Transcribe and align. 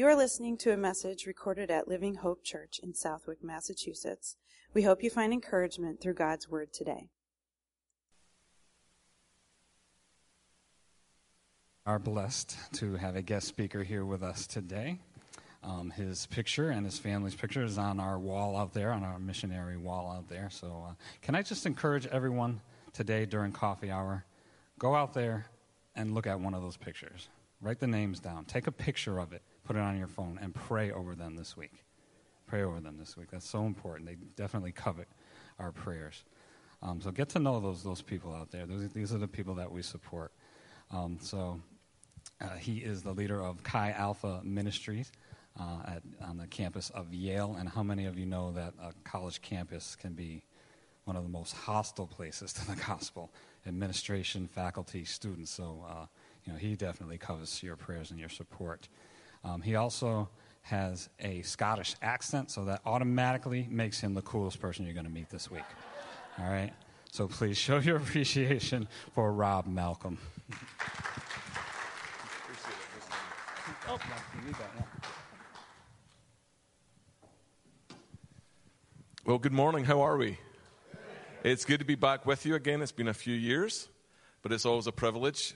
You 0.00 0.06
are 0.06 0.16
listening 0.16 0.56
to 0.60 0.72
a 0.72 0.78
message 0.78 1.26
recorded 1.26 1.70
at 1.70 1.86
Living 1.86 2.14
Hope 2.14 2.42
Church 2.42 2.80
in 2.82 2.94
Southwick, 2.94 3.44
Massachusetts. 3.44 4.36
We 4.72 4.84
hope 4.84 5.02
you 5.02 5.10
find 5.10 5.30
encouragement 5.30 6.00
through 6.00 6.14
God's 6.14 6.48
Word 6.48 6.72
today. 6.72 7.10
Are 11.84 11.98
blessed 11.98 12.56
to 12.76 12.96
have 12.96 13.14
a 13.14 13.20
guest 13.20 13.46
speaker 13.46 13.82
here 13.82 14.06
with 14.06 14.22
us 14.22 14.46
today. 14.46 15.00
Um, 15.62 15.90
his 15.90 16.24
picture 16.24 16.70
and 16.70 16.86
his 16.86 16.98
family's 16.98 17.34
picture 17.34 17.62
is 17.62 17.76
on 17.76 18.00
our 18.00 18.18
wall 18.18 18.56
out 18.56 18.72
there, 18.72 18.92
on 18.92 19.04
our 19.04 19.18
missionary 19.18 19.76
wall 19.76 20.10
out 20.10 20.30
there. 20.30 20.48
So, 20.50 20.86
uh, 20.88 20.94
can 21.20 21.34
I 21.34 21.42
just 21.42 21.66
encourage 21.66 22.06
everyone 22.06 22.62
today 22.94 23.26
during 23.26 23.52
coffee 23.52 23.90
hour? 23.90 24.24
Go 24.78 24.94
out 24.94 25.12
there 25.12 25.44
and 25.94 26.14
look 26.14 26.26
at 26.26 26.40
one 26.40 26.54
of 26.54 26.62
those 26.62 26.78
pictures. 26.78 27.28
Write 27.60 27.80
the 27.80 27.86
names 27.86 28.18
down. 28.18 28.46
Take 28.46 28.66
a 28.66 28.72
picture 28.72 29.18
of 29.18 29.34
it, 29.34 29.42
put 29.70 29.76
it 29.76 29.82
on 29.82 29.96
your 29.96 30.08
phone, 30.08 30.36
and 30.42 30.52
pray 30.52 30.90
over 30.90 31.14
them 31.14 31.36
this 31.36 31.56
week. 31.56 31.84
Pray 32.48 32.64
over 32.64 32.80
them 32.80 32.96
this 32.98 33.16
week. 33.16 33.28
That's 33.30 33.48
so 33.48 33.66
important. 33.66 34.08
They 34.08 34.16
definitely 34.34 34.72
covet 34.72 35.06
our 35.60 35.70
prayers. 35.70 36.24
Um, 36.82 37.00
so 37.00 37.12
get 37.12 37.28
to 37.28 37.38
know 37.38 37.60
those 37.60 37.84
those 37.84 38.02
people 38.02 38.34
out 38.34 38.50
there. 38.50 38.66
Those, 38.66 38.88
these 38.88 39.14
are 39.14 39.18
the 39.18 39.28
people 39.28 39.54
that 39.54 39.70
we 39.70 39.82
support. 39.82 40.32
Um, 40.90 41.18
so 41.22 41.60
uh, 42.40 42.56
he 42.56 42.78
is 42.78 43.04
the 43.04 43.12
leader 43.12 43.40
of 43.40 43.62
Chi 43.62 43.92
Alpha 43.92 44.40
Ministries 44.42 45.12
uh, 45.56 45.82
at, 45.86 46.02
on 46.20 46.36
the 46.36 46.48
campus 46.48 46.90
of 46.90 47.14
Yale. 47.14 47.54
And 47.56 47.68
how 47.68 47.84
many 47.84 48.06
of 48.06 48.18
you 48.18 48.26
know 48.26 48.50
that 48.50 48.74
a 48.82 48.92
college 49.04 49.40
campus 49.40 49.94
can 49.94 50.14
be 50.14 50.42
one 51.04 51.14
of 51.14 51.22
the 51.22 51.28
most 51.28 51.54
hostile 51.54 52.08
places 52.08 52.52
to 52.54 52.66
the 52.66 52.74
gospel? 52.74 53.30
Administration, 53.68 54.48
faculty, 54.48 55.04
students. 55.04 55.52
So 55.52 55.86
uh, 55.88 56.06
you 56.44 56.52
know 56.52 56.58
he 56.58 56.74
definitely 56.74 57.18
covers 57.18 57.62
your 57.62 57.76
prayers 57.76 58.10
and 58.10 58.18
your 58.18 58.30
support. 58.30 58.88
Um, 59.44 59.62
he 59.62 59.74
also 59.74 60.28
has 60.62 61.08
a 61.18 61.42
Scottish 61.42 61.96
accent, 62.02 62.50
so 62.50 62.64
that 62.66 62.80
automatically 62.84 63.66
makes 63.70 64.00
him 64.00 64.14
the 64.14 64.22
coolest 64.22 64.60
person 64.60 64.84
you're 64.84 64.94
going 64.94 65.06
to 65.06 65.12
meet 65.12 65.30
this 65.30 65.50
week. 65.50 65.64
All 66.38 66.50
right? 66.50 66.72
So 67.10 67.26
please 67.26 67.56
show 67.56 67.78
your 67.78 67.96
appreciation 67.98 68.88
for 69.14 69.32
Rob 69.32 69.66
Malcolm. 69.66 70.18
Well, 79.24 79.38
good 79.38 79.52
morning. 79.52 79.84
How 79.84 80.00
are 80.00 80.16
we? 80.16 80.38
It's 81.42 81.64
good 81.64 81.78
to 81.78 81.84
be 81.84 81.94
back 81.94 82.26
with 82.26 82.44
you 82.44 82.54
again. 82.54 82.82
It's 82.82 82.92
been 82.92 83.08
a 83.08 83.14
few 83.14 83.34
years, 83.34 83.88
but 84.42 84.52
it's 84.52 84.66
always 84.66 84.86
a 84.86 84.92
privilege. 84.92 85.54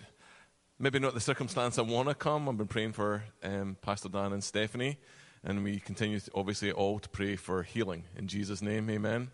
Maybe 0.77 0.99
not 0.99 1.15
the 1.15 1.21
circumstance 1.21 1.79
I 1.79 1.83
want 1.83 2.09
to 2.09 2.17
come. 2.17 2.49
I've 2.49 2.59
been 2.59 2.67
praying 2.67 2.95
for 2.95 3.23
um, 3.45 3.77
Pastor 3.81 4.09
Dan 4.09 4.33
and 4.33 4.43
Stephanie, 4.43 4.99
and 5.45 5.63
we 5.63 5.79
continue, 5.79 6.19
to, 6.19 6.29
obviously, 6.35 6.73
all 6.73 6.99
to 6.99 7.09
pray 7.09 7.37
for 7.37 7.63
healing. 7.63 8.03
In 8.17 8.27
Jesus' 8.27 8.61
name, 8.61 8.91
amen. 8.91 9.31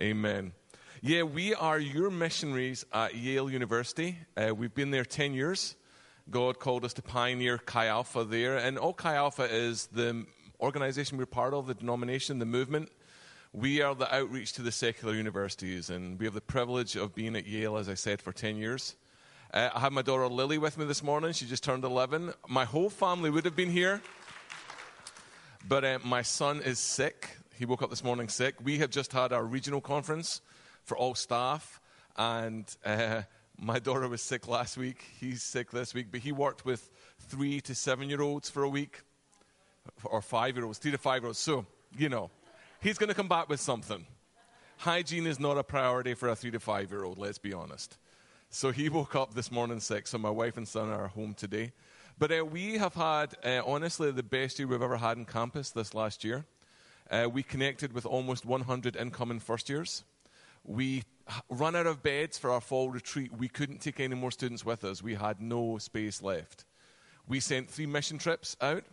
Amen. 0.00 0.52
Yeah, 1.02 1.24
we 1.24 1.54
are 1.54 1.78
your 1.78 2.10
missionaries 2.10 2.86
at 2.94 3.14
Yale 3.14 3.50
University. 3.50 4.16
Uh, 4.38 4.54
we've 4.54 4.74
been 4.74 4.90
there 4.90 5.04
10 5.04 5.34
years. 5.34 5.76
God 6.30 6.58
called 6.58 6.86
us 6.86 6.94
to 6.94 7.02
pioneer 7.02 7.58
Chi 7.58 7.88
Alpha 7.88 8.24
there. 8.24 8.56
And 8.56 8.78
all 8.78 8.94
Chi 8.94 9.16
Alpha 9.16 9.44
is 9.44 9.88
the 9.88 10.24
organization 10.62 11.18
we're 11.18 11.26
part 11.26 11.52
of, 11.52 11.66
the 11.66 11.74
denomination, 11.74 12.38
the 12.38 12.46
movement. 12.46 12.88
We 13.52 13.82
are 13.82 13.94
the 13.94 14.12
outreach 14.12 14.54
to 14.54 14.62
the 14.62 14.72
secular 14.72 15.14
universities, 15.14 15.90
and 15.90 16.18
we 16.18 16.24
have 16.24 16.32
the 16.32 16.40
privilege 16.40 16.96
of 16.96 17.14
being 17.14 17.36
at 17.36 17.46
Yale, 17.46 17.76
as 17.76 17.90
I 17.90 17.94
said, 17.94 18.22
for 18.22 18.32
10 18.32 18.56
years. 18.56 18.96
Uh, 19.54 19.70
I 19.72 19.78
have 19.78 19.92
my 19.92 20.02
daughter 20.02 20.26
Lily 20.26 20.58
with 20.58 20.76
me 20.76 20.84
this 20.84 21.00
morning. 21.00 21.32
She 21.32 21.46
just 21.46 21.62
turned 21.62 21.84
11. 21.84 22.34
My 22.48 22.64
whole 22.64 22.90
family 22.90 23.30
would 23.30 23.44
have 23.44 23.54
been 23.54 23.70
here, 23.70 24.02
but 25.68 25.84
uh, 25.84 26.00
my 26.02 26.22
son 26.22 26.60
is 26.60 26.80
sick. 26.80 27.36
He 27.54 27.64
woke 27.64 27.80
up 27.80 27.88
this 27.88 28.02
morning 28.02 28.28
sick. 28.28 28.56
We 28.64 28.78
have 28.78 28.90
just 28.90 29.12
had 29.12 29.32
our 29.32 29.44
regional 29.44 29.80
conference 29.80 30.40
for 30.82 30.98
all 30.98 31.14
staff, 31.14 31.80
and 32.16 32.66
uh, 32.84 33.22
my 33.56 33.78
daughter 33.78 34.08
was 34.08 34.22
sick 34.22 34.48
last 34.48 34.76
week. 34.76 35.04
He's 35.20 35.44
sick 35.44 35.70
this 35.70 35.94
week, 35.94 36.08
but 36.10 36.18
he 36.18 36.32
worked 36.32 36.64
with 36.64 36.90
three 37.20 37.60
to 37.60 37.76
seven 37.76 38.08
year 38.08 38.22
olds 38.22 38.50
for 38.50 38.64
a 38.64 38.68
week, 38.68 39.02
or 40.02 40.20
five 40.20 40.56
year 40.56 40.64
olds, 40.64 40.78
three 40.78 40.90
to 40.90 40.98
five 40.98 41.22
year 41.22 41.28
olds. 41.28 41.38
So, 41.38 41.64
you 41.96 42.08
know, 42.08 42.32
he's 42.80 42.98
going 42.98 43.08
to 43.08 43.14
come 43.14 43.28
back 43.28 43.48
with 43.48 43.60
something. 43.60 44.04
Hygiene 44.78 45.28
is 45.28 45.38
not 45.38 45.58
a 45.58 45.62
priority 45.62 46.14
for 46.14 46.28
a 46.28 46.34
three 46.34 46.50
to 46.50 46.58
five 46.58 46.90
year 46.90 47.04
old, 47.04 47.18
let's 47.18 47.38
be 47.38 47.52
honest. 47.52 47.98
So 48.50 48.70
he 48.70 48.88
woke 48.88 49.14
up 49.14 49.34
this 49.34 49.50
morning 49.50 49.80
sick, 49.80 50.06
so 50.06 50.18
my 50.18 50.30
wife 50.30 50.56
and 50.56 50.66
son 50.66 50.88
are 50.88 51.08
home 51.08 51.34
today. 51.34 51.72
But 52.18 52.30
uh, 52.30 52.44
we 52.44 52.78
have 52.78 52.94
had, 52.94 53.34
uh, 53.44 53.62
honestly, 53.66 54.12
the 54.12 54.22
best 54.22 54.58
year 54.58 54.68
we've 54.68 54.80
ever 54.80 54.96
had 54.96 55.18
in 55.18 55.24
campus 55.24 55.70
this 55.70 55.94
last 55.94 56.22
year. 56.22 56.44
Uh, 57.10 57.28
we 57.30 57.42
connected 57.42 57.92
with 57.92 58.06
almost 58.06 58.46
100 58.46 58.96
incoming 58.96 59.40
first 59.40 59.68
years. 59.68 60.04
We 60.64 61.02
run 61.50 61.74
out 61.74 61.86
of 61.86 62.02
beds 62.02 62.38
for 62.38 62.50
our 62.50 62.60
fall 62.60 62.90
retreat. 62.90 63.32
We 63.36 63.48
couldn't 63.48 63.80
take 63.80 64.00
any 64.00 64.14
more 64.14 64.30
students 64.30 64.64
with 64.64 64.84
us. 64.84 65.02
We 65.02 65.14
had 65.14 65.40
no 65.40 65.78
space 65.78 66.22
left. 66.22 66.64
We 67.26 67.40
sent 67.40 67.70
three 67.70 67.86
mission 67.86 68.18
trips 68.18 68.56
out 68.60 68.84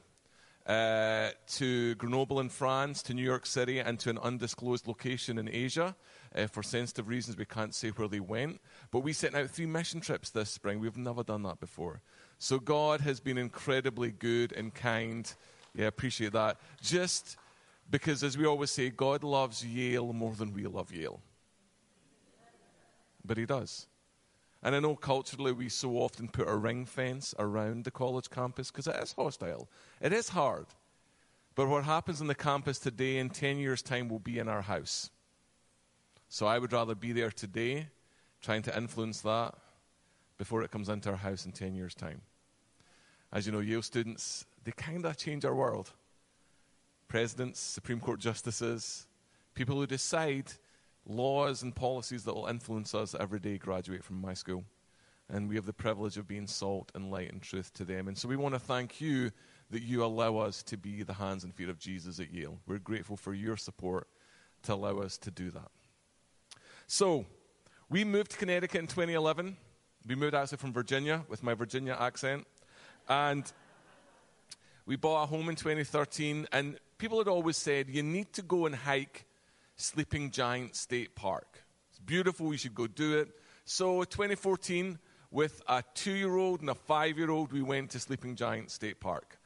uh, 0.66 1.30
to 1.48 1.96
Grenoble 1.96 2.40
in 2.40 2.50
France, 2.50 3.02
to 3.04 3.14
New 3.14 3.24
York 3.24 3.46
City, 3.46 3.80
and 3.80 4.00
to 4.00 4.10
an 4.10 4.18
undisclosed 4.18 4.88
location 4.88 5.38
in 5.38 5.50
Asia. 5.50 5.96
Uh, 6.36 6.48
for 6.48 6.64
sensitive 6.64 7.08
reasons, 7.08 7.38
we 7.38 7.46
can't 7.46 7.76
say 7.76 7.90
where 7.90 8.08
they 8.08 8.20
went. 8.20 8.62
But 8.90 9.00
we 9.00 9.14
sent 9.14 9.36
out 9.36 9.50
three 9.50 9.66
mission 9.66 10.00
trips 10.00 10.30
this 10.30 10.50
spring. 10.50 10.80
We've 10.80 10.98
never 10.98 11.24
done 11.24 11.44
that 11.44 11.60
before. 11.60 12.02
So 12.38 12.60
God 12.60 13.02
has 13.02 13.20
been 13.20 13.38
incredibly 13.38 14.12
good 14.12 14.54
and 14.54 14.74
kind. 14.74 15.32
Yeah, 15.76 15.88
appreciate 15.88 16.34
that. 16.34 16.58
Just 16.82 17.38
because, 17.90 18.24
as 18.24 18.38
we 18.38 18.46
always 18.46 18.72
say, 18.72 18.90
God 18.90 19.24
loves 19.24 19.66
Yale 19.66 20.14
more 20.14 20.34
than 20.34 20.54
we 20.54 20.66
love 20.66 20.94
Yale 20.94 21.22
but 23.26 23.38
he 23.38 23.46
does. 23.46 23.88
And 24.64 24.76
I 24.76 24.80
know 24.80 24.96
culturally 24.96 25.52
we 25.52 25.70
so 25.70 25.94
often 25.98 26.28
put 26.28 26.48
a 26.48 26.56
ring 26.56 26.86
fence 26.86 27.34
around 27.40 27.84
the 27.84 27.92
college 27.92 28.30
campus 28.30 28.70
because 28.70 28.88
it 28.88 28.96
is 29.02 29.14
hostile. 29.14 29.68
It 30.00 30.14
is 30.14 30.30
hard. 30.30 30.68
But 31.56 31.68
what 31.68 31.84
happens 31.84 32.22
on 32.22 32.28
the 32.28 32.36
campus 32.36 32.78
today 32.80 33.18
in 33.18 33.30
10 33.30 33.58
years' 33.58 33.82
time 33.82 34.08
will 34.08 34.20
be 34.20 34.40
in 34.40 34.48
our 34.48 34.62
house. 34.62 35.10
So 36.34 36.48
I 36.48 36.60
would 36.60 36.72
rather 36.72 36.96
be 36.96 37.12
there 37.12 37.30
today 37.30 37.88
trying 38.42 38.62
to 38.62 38.78
influence 38.78 39.20
that 39.20 39.54
before 40.38 40.64
it 40.64 40.72
comes 40.72 40.88
into 40.88 41.10
our 41.10 41.18
house 41.18 41.46
in 41.46 41.52
10 41.52 41.76
years' 41.76 41.94
time. 41.94 42.22
As 43.34 43.46
you 43.46 43.52
know, 43.52 43.60
Yale 43.60 43.82
students, 43.82 44.46
they 44.64 44.72
kind 44.72 45.06
of 45.06 45.18
change 45.18 45.44
our 45.44 45.54
world. 45.54 45.92
Presidents, 47.10 47.60
Supreme 47.60 48.00
Court 48.00 48.22
justices, 48.22 49.08
people 49.56 49.76
who 49.76 49.86
decide 49.86 50.54
laws 51.06 51.64
and 51.64 51.76
policies 51.76 52.24
that 52.24 52.34
will 52.34 52.48
influence 52.48 52.96
us 52.96 53.14
every 53.20 53.42
day 53.42 53.58
graduate 53.58 54.02
from 54.02 54.22
my 54.22 54.34
school. 54.34 54.64
And 55.28 55.50
we 55.50 55.56
have 55.56 55.66
the 55.66 55.74
privilege 55.74 56.16
of 56.16 56.30
being 56.30 56.48
salt 56.48 56.94
and 56.96 57.12
light 57.12 57.34
and 57.34 57.42
truth 57.42 57.74
to 57.74 57.84
them. 57.84 58.08
And 58.08 58.18
so 58.18 58.30
we 58.30 58.38
want 58.38 58.56
to 58.56 58.60
thank 58.60 59.02
you 59.02 59.32
that 59.70 59.84
you 59.84 60.02
allow 60.06 60.38
us 60.38 60.64
to 60.64 60.78
be 60.78 61.04
the 61.04 61.14
hands 61.14 61.44
and 61.44 61.54
feet 61.54 61.68
of 61.68 61.78
Jesus 61.78 62.22
at 62.22 62.34
Yale. 62.34 62.58
We're 62.68 62.80
grateful 62.80 63.18
for 63.18 63.34
your 63.34 63.58
support 63.58 64.08
to 64.64 64.74
allow 64.76 65.00
us 65.00 65.18
to 65.18 65.30
do 65.30 65.52
that. 65.52 65.70
So, 66.94 67.26
we 67.90 68.04
moved 68.04 68.32
to 68.32 68.38
Connecticut 68.38 68.82
in 68.82 68.86
2011. 68.86 69.56
We 70.06 70.16
moved 70.16 70.36
actually 70.36 70.58
from 70.58 70.74
Virginia 70.74 71.24
with 71.30 71.42
my 71.42 71.54
Virginia 71.54 71.96
accent. 71.98 72.46
And 73.08 73.50
we 74.86 74.98
bought 74.98 75.24
a 75.24 75.26
home 75.26 75.48
in 75.48 75.56
2013. 75.56 76.48
And 76.52 76.78
people 76.98 77.20
had 77.20 77.30
always 77.30 77.56
said, 77.56 77.90
you 77.90 78.04
need 78.04 78.34
to 78.34 78.42
go 78.42 78.66
and 78.66 78.76
hike 78.76 79.24
Sleeping 79.78 80.32
Giant 80.32 80.76
State 80.76 81.16
Park. 81.16 81.64
It's 81.92 82.00
beautiful, 82.00 82.52
you 82.52 82.58
should 82.58 82.76
go 82.76 82.88
do 82.88 83.20
it. 83.20 83.30
So, 83.64 84.04
2014, 84.04 85.00
with 85.32 85.62
a 85.70 85.86
two 85.94 86.12
year 86.12 86.36
old 86.36 86.60
and 86.60 86.70
a 86.70 86.76
five 86.76 87.18
year 87.18 87.32
old, 87.32 87.54
we 87.54 87.62
went 87.62 87.92
to 87.92 88.02
Sleeping 88.02 88.36
Giant 88.36 88.70
State 88.70 89.00
Park. 89.00 89.40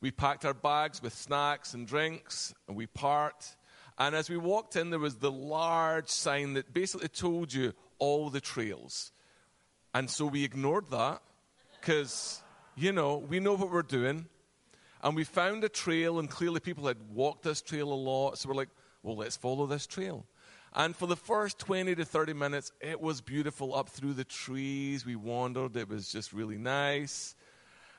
We 0.00 0.10
packed 0.10 0.44
our 0.44 0.52
bags 0.52 1.00
with 1.00 1.14
snacks 1.14 1.74
and 1.74 1.86
drinks, 1.86 2.52
and 2.66 2.76
we 2.76 2.88
parked. 2.88 3.54
And 3.98 4.14
as 4.14 4.30
we 4.30 4.36
walked 4.36 4.76
in, 4.76 4.90
there 4.90 5.00
was 5.00 5.16
the 5.16 5.32
large 5.32 6.08
sign 6.08 6.54
that 6.54 6.72
basically 6.72 7.08
told 7.08 7.52
you 7.52 7.72
all 7.98 8.30
the 8.30 8.40
trails. 8.40 9.10
And 9.92 10.08
so 10.08 10.26
we 10.26 10.44
ignored 10.44 10.90
that 10.90 11.20
because, 11.80 12.40
you 12.76 12.92
know, 12.92 13.16
we 13.16 13.40
know 13.40 13.54
what 13.54 13.72
we're 13.72 13.82
doing. 13.82 14.26
And 15.02 15.16
we 15.16 15.24
found 15.24 15.62
a 15.64 15.68
trail, 15.68 16.18
and 16.18 16.28
clearly 16.28 16.60
people 16.60 16.86
had 16.86 16.96
walked 17.12 17.42
this 17.42 17.62
trail 17.62 17.92
a 17.92 17.94
lot. 17.94 18.38
So 18.38 18.48
we're 18.48 18.54
like, 18.54 18.70
well, 19.02 19.16
let's 19.16 19.36
follow 19.36 19.66
this 19.66 19.86
trail. 19.86 20.26
And 20.74 20.94
for 20.94 21.06
the 21.06 21.16
first 21.16 21.58
20 21.58 21.94
to 21.94 22.04
30 22.04 22.34
minutes, 22.34 22.72
it 22.80 23.00
was 23.00 23.20
beautiful 23.20 23.74
up 23.74 23.88
through 23.88 24.14
the 24.14 24.24
trees. 24.24 25.06
We 25.06 25.16
wandered, 25.16 25.76
it 25.76 25.88
was 25.88 26.08
just 26.08 26.32
really 26.32 26.58
nice. 26.58 27.34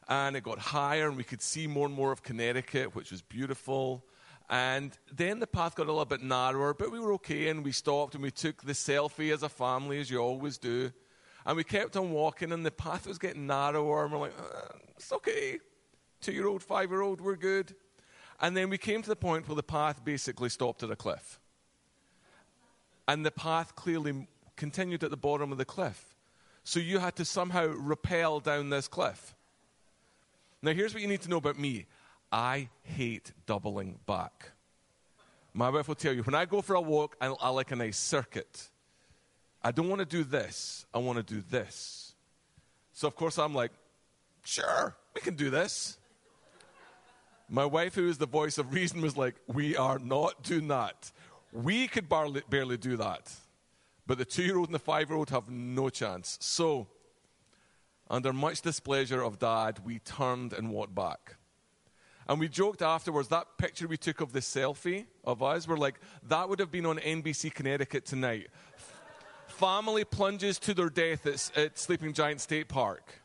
And 0.07 0.35
it 0.35 0.43
got 0.43 0.59
higher, 0.59 1.07
and 1.07 1.17
we 1.17 1.23
could 1.23 1.41
see 1.41 1.67
more 1.67 1.87
and 1.87 1.95
more 1.95 2.11
of 2.11 2.23
Connecticut, 2.23 2.95
which 2.95 3.11
was 3.11 3.21
beautiful. 3.21 4.03
And 4.49 4.97
then 5.15 5.39
the 5.39 5.47
path 5.47 5.75
got 5.75 5.83
a 5.83 5.91
little 5.91 6.05
bit 6.05 6.23
narrower, 6.23 6.73
but 6.73 6.91
we 6.91 6.99
were 6.99 7.13
okay, 7.13 7.49
and 7.49 7.63
we 7.63 7.71
stopped 7.71 8.15
and 8.15 8.23
we 8.23 8.31
took 8.31 8.63
the 8.63 8.73
selfie 8.73 9.31
as 9.31 9.43
a 9.43 9.49
family, 9.49 9.99
as 9.99 10.09
you 10.09 10.17
always 10.17 10.57
do. 10.57 10.91
And 11.45 11.55
we 11.55 11.63
kept 11.63 11.95
on 11.95 12.11
walking, 12.11 12.51
and 12.51 12.65
the 12.65 12.71
path 12.71 13.05
was 13.05 13.19
getting 13.19 13.45
narrower, 13.45 14.03
and 14.03 14.13
we're 14.13 14.19
like, 14.19 14.39
uh, 14.39 14.77
it's 14.95 15.11
okay. 15.13 15.59
Two 16.21 16.31
year 16.31 16.47
old, 16.47 16.63
five 16.63 16.89
year 16.89 17.01
old, 17.01 17.21
we're 17.21 17.35
good. 17.35 17.75
And 18.41 18.57
then 18.57 18.69
we 18.69 18.77
came 18.77 19.01
to 19.01 19.09
the 19.09 19.15
point 19.15 19.47
where 19.47 19.55
the 19.55 19.63
path 19.63 20.03
basically 20.03 20.49
stopped 20.49 20.81
at 20.81 20.91
a 20.91 20.95
cliff. 20.95 21.39
And 23.07 23.25
the 23.25 23.31
path 23.31 23.75
clearly 23.75 24.27
continued 24.55 25.03
at 25.03 25.11
the 25.11 25.17
bottom 25.17 25.51
of 25.51 25.57
the 25.57 25.65
cliff. 25.65 26.15
So 26.63 26.79
you 26.79 26.99
had 26.99 27.15
to 27.17 27.25
somehow 27.25 27.73
rappel 27.75 28.39
down 28.39 28.69
this 28.69 28.87
cliff. 28.87 29.35
Now, 30.61 30.73
here's 30.73 30.93
what 30.93 31.01
you 31.01 31.07
need 31.07 31.21
to 31.21 31.29
know 31.29 31.37
about 31.37 31.57
me 31.57 31.85
I 32.31 32.69
hate 32.83 33.31
doubling 33.45 33.99
back. 34.05 34.51
My 35.53 35.69
wife 35.69 35.87
will 35.87 35.95
tell 35.95 36.13
you 36.13 36.23
when 36.23 36.35
I 36.35 36.45
go 36.45 36.61
for 36.61 36.75
a 36.75 36.81
walk, 36.81 37.15
I, 37.19 37.27
I 37.27 37.49
like 37.49 37.71
a 37.71 37.75
nice 37.75 37.97
circuit. 37.97 38.69
I 39.63 39.71
don't 39.71 39.89
want 39.89 39.99
to 39.99 40.05
do 40.05 40.23
this, 40.23 40.85
I 40.93 40.99
want 40.99 41.17
to 41.17 41.33
do 41.33 41.43
this. 41.49 42.13
So, 42.93 43.07
of 43.07 43.15
course, 43.15 43.37
I'm 43.37 43.53
like, 43.53 43.71
sure, 44.43 44.95
we 45.15 45.21
can 45.21 45.35
do 45.35 45.49
this. 45.49 45.97
My 47.49 47.65
wife, 47.65 47.95
who 47.95 48.07
is 48.07 48.17
the 48.17 48.27
voice 48.27 48.57
of 48.57 48.73
reason, 48.73 49.01
was 49.01 49.17
like, 49.17 49.35
we 49.47 49.75
are 49.75 49.97
not 49.97 50.43
doing 50.43 50.67
that. 50.67 51.11
We 51.51 51.87
could 51.87 52.07
barely, 52.07 52.43
barely 52.49 52.77
do 52.77 52.95
that. 52.97 53.31
But 54.05 54.17
the 54.17 54.25
two 54.25 54.43
year 54.43 54.57
old 54.57 54.67
and 54.67 54.75
the 54.75 54.79
five 54.79 55.09
year 55.09 55.17
old 55.17 55.29
have 55.31 55.49
no 55.49 55.89
chance. 55.89 56.37
So, 56.41 56.87
under 58.09 58.33
much 58.33 58.61
displeasure 58.61 59.21
of 59.21 59.39
dad, 59.39 59.79
we 59.83 59.99
turned 59.99 60.53
and 60.53 60.69
walked 60.69 60.93
back. 60.93 61.35
And 62.29 62.39
we 62.39 62.47
joked 62.47 62.83
afterwards, 62.83 63.29
that 63.29 63.57
picture 63.57 63.87
we 63.87 63.97
took 63.97 64.21
of 64.21 64.33
the 64.33 64.39
selfie 64.39 65.07
of 65.23 65.41
us, 65.41 65.67
we're 65.67 65.77
like, 65.77 65.99
that 66.27 66.47
would 66.47 66.59
have 66.59 66.69
been 66.69 66.85
on 66.85 66.99
NBC 66.99 67.51
Connecticut 67.51 68.05
tonight. 68.05 68.49
Family 69.47 70.05
plunges 70.05 70.59
to 70.59 70.75
their 70.75 70.91
death 70.91 71.25
at, 71.25 71.57
at 71.57 71.79
Sleeping 71.79 72.13
Giant 72.13 72.39
State 72.39 72.67
Park 72.67 73.23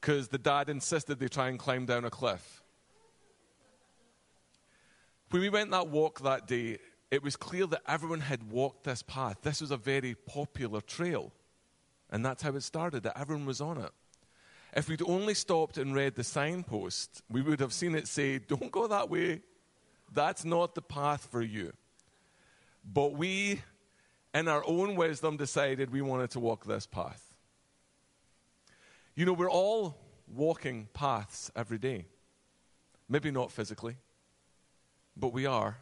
because 0.00 0.28
the 0.28 0.38
dad 0.38 0.70
insisted 0.70 1.18
they 1.18 1.28
try 1.28 1.48
and 1.48 1.58
climb 1.58 1.84
down 1.84 2.06
a 2.06 2.10
cliff. 2.10 2.62
When 5.28 5.42
we 5.42 5.50
went 5.50 5.70
that 5.72 5.88
walk 5.88 6.20
that 6.20 6.46
day, 6.46 6.78
it 7.10 7.22
was 7.22 7.36
clear 7.36 7.66
that 7.66 7.82
everyone 7.86 8.20
had 8.20 8.50
walked 8.50 8.84
this 8.84 9.02
path. 9.02 9.42
This 9.42 9.60
was 9.60 9.70
a 9.70 9.76
very 9.76 10.14
popular 10.14 10.80
trail. 10.80 11.32
And 12.10 12.24
that's 12.24 12.42
how 12.42 12.54
it 12.54 12.62
started, 12.62 13.02
that 13.02 13.20
everyone 13.20 13.44
was 13.44 13.60
on 13.60 13.76
it. 13.76 13.90
If 14.74 14.88
we'd 14.88 15.02
only 15.06 15.34
stopped 15.34 15.78
and 15.78 15.94
read 15.94 16.16
the 16.16 16.24
signpost, 16.24 17.22
we 17.30 17.42
would 17.42 17.60
have 17.60 17.72
seen 17.72 17.94
it 17.94 18.08
say, 18.08 18.38
Don't 18.38 18.72
go 18.72 18.88
that 18.88 19.08
way. 19.08 19.42
That's 20.12 20.44
not 20.44 20.74
the 20.74 20.82
path 20.82 21.28
for 21.30 21.40
you. 21.40 21.72
But 22.84 23.12
we, 23.14 23.62
in 24.34 24.48
our 24.48 24.64
own 24.66 24.96
wisdom, 24.96 25.36
decided 25.36 25.90
we 25.90 26.02
wanted 26.02 26.30
to 26.32 26.40
walk 26.40 26.64
this 26.64 26.86
path. 26.86 27.22
You 29.14 29.24
know, 29.24 29.32
we're 29.32 29.50
all 29.50 29.96
walking 30.26 30.88
paths 30.92 31.52
every 31.54 31.78
day. 31.78 32.06
Maybe 33.08 33.30
not 33.30 33.52
physically, 33.52 33.96
but 35.16 35.32
we 35.32 35.46
are. 35.46 35.78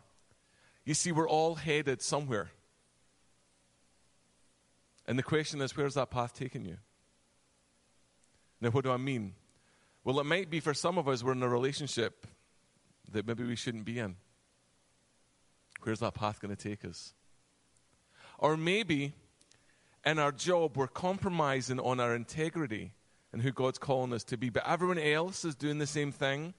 You 0.85 0.95
see, 0.95 1.13
we're 1.13 1.29
all 1.29 1.55
headed 1.55 2.03
somewhere. 2.03 2.51
And 5.07 5.19
the 5.19 5.23
question 5.23 5.61
is, 5.63 5.77
where's 5.77 5.95
that 5.95 6.11
path 6.11 6.35
taking 6.35 6.65
you? 6.65 6.77
Now, 8.63 8.71
what 8.71 8.85
do 8.85 8.93
I 8.93 8.97
mean? 8.97 9.35
Well, 10.05 10.21
it 10.21 10.25
might 10.25 10.49
be 10.49 10.61
for 10.61 10.73
some 10.73 10.97
of 10.97 11.09
us, 11.09 11.25
we're 11.25 11.33
in 11.33 11.43
a 11.43 11.49
relationship 11.49 12.29
that 13.11 13.27
maybe 13.27 13.43
we 13.43 13.57
shouldn't 13.57 13.85
be 13.85 13.99
in. 13.99 14.15
Where's 15.83 15.99
that 15.99 16.15
path 16.15 16.41
going 16.41 16.55
to 16.55 16.69
take 16.69 16.85
us? 16.85 17.13
Or 18.39 18.57
maybe 18.57 19.15
in 20.07 20.21
our 20.21 20.31
job, 20.31 20.77
we're 20.77 20.87
compromising 20.87 21.81
on 21.81 21.99
our 21.99 22.15
integrity 22.15 22.93
and 23.33 23.43
who 23.43 23.51
God's 23.51 23.79
calling 23.79 24.13
us 24.13 24.23
to 24.25 24.37
be, 24.37 24.49
but 24.49 24.67
everyone 24.67 24.99
else 24.99 25.45
is 25.45 25.57
doing 25.57 25.79
the 25.79 25.87
same 25.87 26.13
thing. 26.13 26.55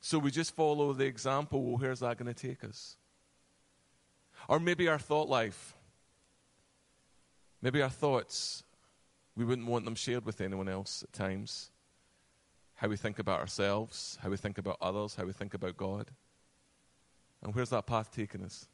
So 0.00 0.18
we 0.18 0.32
just 0.32 0.56
follow 0.56 0.92
the 0.92 1.04
example. 1.04 1.62
Well, 1.62 1.76
where's 1.76 2.00
that 2.00 2.18
going 2.18 2.34
to 2.34 2.48
take 2.48 2.64
us? 2.64 2.96
Or 4.48 4.58
maybe 4.58 4.88
our 4.88 4.98
thought 4.98 5.28
life. 5.28 5.74
Maybe 7.62 7.80
our 7.80 7.90
thoughts, 7.90 8.64
we 9.38 9.44
wouldn't 9.44 9.68
want 9.68 9.84
them 9.84 9.94
shared 9.94 10.26
with 10.26 10.40
anyone 10.40 10.68
else 10.68 11.04
at 11.04 11.12
times. 11.12 11.70
How 12.74 12.88
we 12.88 12.96
think 12.96 13.20
about 13.20 13.38
ourselves, 13.38 14.18
how 14.20 14.30
we 14.30 14.36
think 14.36 14.58
about 14.58 14.78
others, 14.80 15.14
how 15.14 15.24
we 15.24 15.32
think 15.32 15.54
about 15.54 15.76
God. 15.76 16.10
And 17.40 17.54
where's 17.54 17.70
that 17.70 17.86
path 17.86 18.10
taking 18.10 18.42
us? 18.42 18.66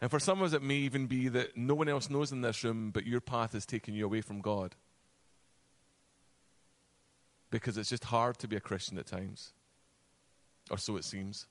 And 0.00 0.10
for 0.10 0.18
some 0.18 0.40
of 0.40 0.46
us, 0.48 0.52
it 0.52 0.62
may 0.62 0.74
even 0.74 1.06
be 1.06 1.28
that 1.28 1.56
no 1.56 1.74
one 1.74 1.88
else 1.88 2.10
knows 2.10 2.32
in 2.32 2.40
this 2.40 2.64
room, 2.64 2.90
but 2.90 3.06
your 3.06 3.20
path 3.20 3.54
is 3.54 3.64
taking 3.64 3.94
you 3.94 4.04
away 4.04 4.20
from 4.20 4.40
God. 4.40 4.74
Because 7.50 7.78
it's 7.78 7.90
just 7.90 8.04
hard 8.04 8.36
to 8.38 8.48
be 8.48 8.56
a 8.56 8.60
Christian 8.60 8.98
at 8.98 9.06
times. 9.06 9.52
Or 10.72 10.76
so 10.76 10.96
it 10.96 11.04
seems. 11.04 11.46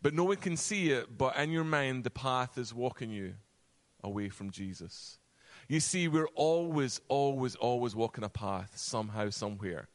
But 0.00 0.14
no 0.14 0.24
one 0.24 0.38
can 0.38 0.56
see 0.56 0.92
it, 0.92 1.18
but 1.18 1.36
in 1.36 1.50
your 1.50 1.64
mind, 1.64 2.04
the 2.04 2.10
path 2.10 2.56
is 2.56 2.72
walking 2.72 3.10
you 3.10 3.34
away 4.02 4.30
from 4.30 4.50
Jesus. 4.50 5.18
You 5.68 5.80
see, 5.80 6.08
we're 6.08 6.28
always, 6.34 7.00
always, 7.08 7.54
always 7.56 7.94
walking 7.94 8.24
a 8.24 8.28
path 8.28 8.72
somehow, 8.76 9.30
somewhere. 9.30 9.88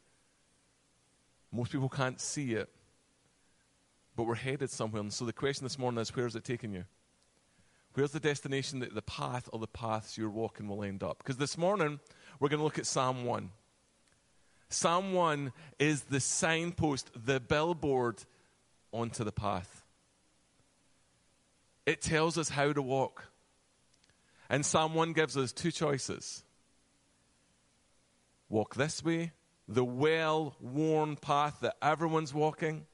Most 1.51 1.71
people 1.71 1.89
can't 1.89 2.19
see 2.19 2.53
it, 2.53 2.69
but 4.15 4.23
we're 4.23 4.35
headed 4.35 4.69
somewhere. 4.69 5.01
And 5.01 5.13
so 5.13 5.25
the 5.25 5.33
question 5.33 5.65
this 5.65 5.79
morning 5.79 6.01
is 6.01 6.15
where's 6.15 6.35
it 6.35 6.43
taking 6.43 6.73
you? 6.73 6.85
Where's 7.93 8.11
the 8.11 8.19
destination 8.19 8.79
that 8.79 8.93
the 8.93 9.01
path 9.01 9.49
or 9.51 9.59
the 9.59 9.67
paths 9.67 10.17
you're 10.17 10.29
walking 10.29 10.67
will 10.67 10.83
end 10.83 11.03
up? 11.03 11.17
Because 11.17 11.37
this 11.37 11.57
morning, 11.57 11.99
we're 12.39 12.49
going 12.49 12.59
to 12.59 12.63
look 12.63 12.77
at 12.77 12.85
Psalm 12.85 13.25
1. 13.25 13.49
Psalm 14.69 15.13
1 15.13 15.51
is 15.79 16.03
the 16.03 16.19
signpost, 16.19 17.09
the 17.15 17.39
billboard 17.39 18.23
onto 18.91 19.23
the 19.23 19.31
path. 19.31 19.83
It 21.85 22.01
tells 22.01 22.37
us 22.37 22.49
how 22.49 22.73
to 22.73 22.81
walk. 22.81 23.29
And 24.49 24.65
Psalm 24.65 24.93
1 24.93 25.13
gives 25.13 25.35
us 25.35 25.51
two 25.51 25.71
choices 25.71 26.43
walk 28.49 28.75
this 28.75 29.03
way, 29.03 29.33
the 29.67 29.83
well 29.83 30.55
worn 30.61 31.17
path 31.17 31.57
that 31.61 31.75
everyone's 31.81 32.33
walking, 32.33 32.85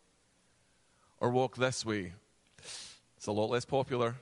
or 1.20 1.30
walk 1.30 1.56
this 1.56 1.86
way. 1.86 2.14
It's 3.18 3.28
a 3.28 3.32
lot 3.32 3.50
less 3.50 3.66
popular, 3.66 4.16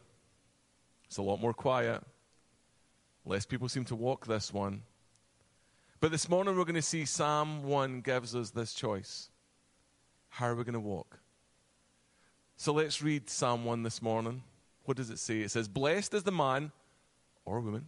it's 1.06 1.18
a 1.18 1.22
lot 1.22 1.40
more 1.40 1.54
quiet. 1.54 2.04
Less 3.24 3.46
people 3.46 3.70
seem 3.70 3.86
to 3.86 3.96
walk 3.96 4.26
this 4.26 4.52
one. 4.52 4.82
But 6.00 6.12
this 6.12 6.28
morning 6.28 6.58
we're 6.58 6.66
going 6.66 6.74
to 6.74 6.82
see 6.82 7.06
Psalm 7.06 7.64
1 7.64 8.02
gives 8.02 8.36
us 8.36 8.50
this 8.50 8.74
choice. 8.74 9.30
How 10.30 10.48
are 10.48 10.56
we 10.56 10.64
going 10.64 10.74
to 10.74 10.80
walk? 10.80 11.20
So 12.58 12.74
let's 12.74 13.02
read 13.02 13.30
Psalm 13.30 13.64
1 13.64 13.84
this 13.84 14.02
morning. 14.02 14.42
What 14.86 14.98
does 14.98 15.12
it 15.12 15.20
say? 15.20 15.42
It 15.42 15.52
says, 15.52 15.68
Blessed 15.68 16.16
is 16.16 16.24
the 16.24 16.32
man 16.32 16.72
or 17.52 17.60
woman 17.60 17.86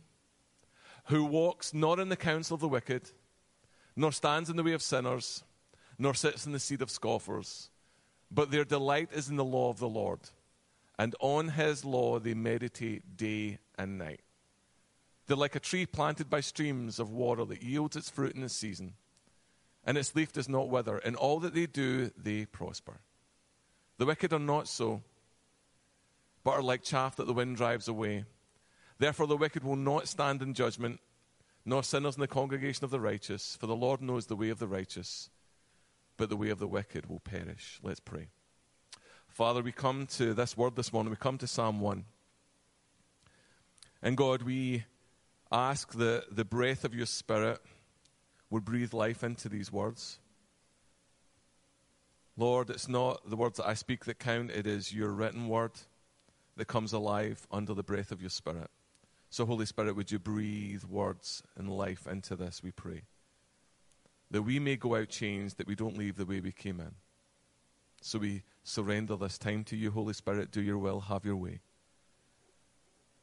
who 1.06 1.24
walks 1.24 1.74
not 1.74 2.00
in 2.00 2.10
the 2.10 2.16
counsel 2.16 2.56
of 2.56 2.62
the 2.62 2.68
wicked, 2.68 3.12
nor 3.96 4.12
stands 4.12 4.50
in 4.50 4.56
the 4.56 4.64
way 4.64 4.74
of 4.74 4.82
sinners, 4.82 5.44
nor 5.98 6.14
sits 6.14 6.46
in 6.46 6.52
the 6.52 6.60
seat 6.60 6.82
of 6.82 6.90
scoffers, 6.90 7.70
but 8.32 8.52
their 8.52 8.66
delight 8.66 9.10
is 9.14 9.30
in 9.30 9.36
the 9.36 9.44
law 9.44 9.70
of 9.70 9.80
the 9.80 9.90
Lord, 9.90 10.20
and 10.98 11.16
on 11.20 11.50
his 11.50 11.84
law 11.84 12.20
they 12.20 12.34
meditate 12.34 13.18
day 13.18 13.60
and 13.78 13.98
night. 13.98 14.22
They're 15.28 15.38
like 15.38 15.56
a 15.56 15.60
tree 15.60 15.86
planted 15.86 16.30
by 16.30 16.42
streams 16.42 17.00
of 17.00 17.12
water 17.12 17.46
that 17.46 17.64
yields 17.64 17.96
its 17.96 18.10
fruit 18.10 18.36
in 18.36 18.44
its 18.44 18.54
season, 18.54 18.94
and 19.86 19.98
its 19.98 20.16
leaf 20.16 20.32
does 20.32 20.50
not 20.50 20.70
wither. 20.70 20.98
In 21.00 21.16
all 21.16 21.40
that 21.42 21.54
they 21.54 21.66
do, 21.66 22.12
they 22.18 22.46
prosper. 22.46 23.00
The 23.98 24.06
wicked 24.06 24.34
are 24.34 24.40
not 24.40 24.68
so, 24.68 25.04
but 26.44 26.52
are 26.52 26.64
like 26.64 26.84
chaff 26.84 27.18
that 27.18 27.28
the 27.28 27.34
wind 27.34 27.58
drives 27.58 27.88
away. 27.88 28.26
Therefore, 29.04 29.28
the 29.28 29.36
wicked 29.36 29.66
will 29.66 29.76
not 29.76 30.08
stand 30.08 30.42
in 30.42 30.54
judgment, 30.54 31.02
nor 31.66 31.84
sinners 31.84 32.16
in 32.16 32.22
the 32.22 32.26
congregation 32.26 32.86
of 32.86 32.90
the 32.90 33.02
righteous, 33.02 33.58
for 33.60 33.68
the 33.68 33.76
Lord 33.76 34.02
knows 34.02 34.28
the 34.28 34.36
way 34.38 34.48
of 34.48 34.60
the 34.60 34.68
righteous, 34.68 35.30
but 36.16 36.30
the 36.30 36.38
way 36.38 36.48
of 36.48 36.60
the 36.60 36.70
wicked 36.70 37.10
will 37.10 37.20
perish. 37.20 37.82
Let's 37.84 38.00
pray. 38.00 38.30
Father, 39.28 39.62
we 39.62 39.74
come 39.74 40.08
to 40.12 40.34
this 40.34 40.56
word 40.56 40.78
this 40.78 40.94
morning. 40.94 41.10
We 41.10 41.18
come 41.18 41.38
to 41.40 41.48
Psalm 41.48 41.82
1. 41.82 42.06
And 44.02 44.16
God, 44.16 44.44
we 44.44 44.86
ask 45.52 45.92
that 45.96 46.34
the 46.34 46.46
breath 46.46 46.86
of 46.86 46.96
your 46.96 47.06
Spirit 47.06 47.60
would 48.50 48.64
breathe 48.64 48.94
life 48.94 49.22
into 49.22 49.50
these 49.50 49.70
words. 49.70 50.18
Lord, 52.38 52.70
it's 52.70 52.88
not 52.88 53.30
the 53.30 53.36
words 53.36 53.58
that 53.58 53.68
I 53.68 53.74
speak 53.74 54.06
that 54.06 54.18
count, 54.18 54.52
it 54.52 54.66
is 54.66 54.94
your 54.94 55.10
written 55.10 55.50
word 55.50 55.74
that 56.56 56.68
comes 56.68 56.94
alive 56.94 57.46
under 57.52 57.74
the 57.74 57.84
breath 57.84 58.14
of 58.14 58.22
your 58.22 58.30
Spirit. 58.30 58.72
So, 59.34 59.48
Holy 59.48 59.66
Spirit, 59.66 59.96
would 59.96 60.12
you 60.12 60.20
breathe 60.20 60.84
words 60.84 61.42
and 61.58 61.68
life 61.68 62.06
into 62.06 62.36
this, 62.36 62.62
we 62.62 62.70
pray. 62.70 63.02
That 64.30 64.44
we 64.44 64.60
may 64.60 64.76
go 64.76 64.96
out 64.96 65.10
changed, 65.10 65.58
that 65.58 65.66
we 65.66 65.74
don't 65.74 65.98
leave 65.98 66.18
the 66.18 66.26
way 66.28 66.40
we 66.40 66.52
came 66.52 66.80
in. 66.80 66.92
So 68.00 68.20
we 68.20 68.44
surrender 68.64 69.16
this 69.16 69.40
time 69.40 69.64
to 69.64 69.76
you, 69.76 69.90
Holy 69.90 70.14
Spirit. 70.14 70.52
Do 70.52 70.62
your 70.62 70.78
will, 70.78 71.00
have 71.00 71.26
your 71.26 71.36
way. 71.36 71.62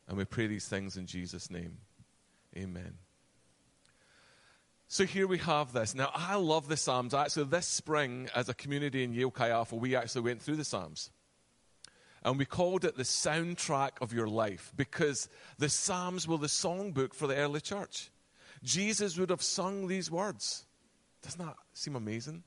And 0.08 0.18
we 0.18 0.24
pray 0.24 0.48
these 0.48 0.66
things 0.66 0.96
in 0.96 1.06
Jesus' 1.06 1.48
name. 1.48 1.76
Amen. 2.56 2.94
So 4.88 5.04
here 5.04 5.28
we 5.28 5.38
have 5.38 5.72
this. 5.72 5.94
Now, 5.94 6.10
I 6.12 6.34
love 6.34 6.66
the 6.66 6.76
Psalms. 6.76 7.14
Actually, 7.14 7.44
this 7.44 7.68
spring, 7.68 8.28
as 8.34 8.48
a 8.48 8.54
community 8.54 9.04
in 9.04 9.12
Yale 9.12 9.32
Alpha, 9.38 9.76
we 9.76 9.94
actually 9.94 10.22
went 10.22 10.42
through 10.42 10.56
the 10.56 10.64
Psalms. 10.64 11.12
And 12.22 12.38
we 12.38 12.44
called 12.44 12.84
it 12.84 12.96
the 12.96 13.02
soundtrack 13.02 13.92
of 14.02 14.12
your 14.12 14.28
life 14.28 14.72
because 14.76 15.28
the 15.58 15.68
Psalms 15.68 16.28
were 16.28 16.36
the 16.36 16.48
songbook 16.48 17.14
for 17.14 17.26
the 17.26 17.36
early 17.36 17.60
church. 17.60 18.10
Jesus 18.62 19.16
would 19.16 19.30
have 19.30 19.42
sung 19.42 19.86
these 19.86 20.10
words. 20.10 20.66
Doesn't 21.22 21.44
that 21.44 21.56
seem 21.72 21.96
amazing? 21.96 22.42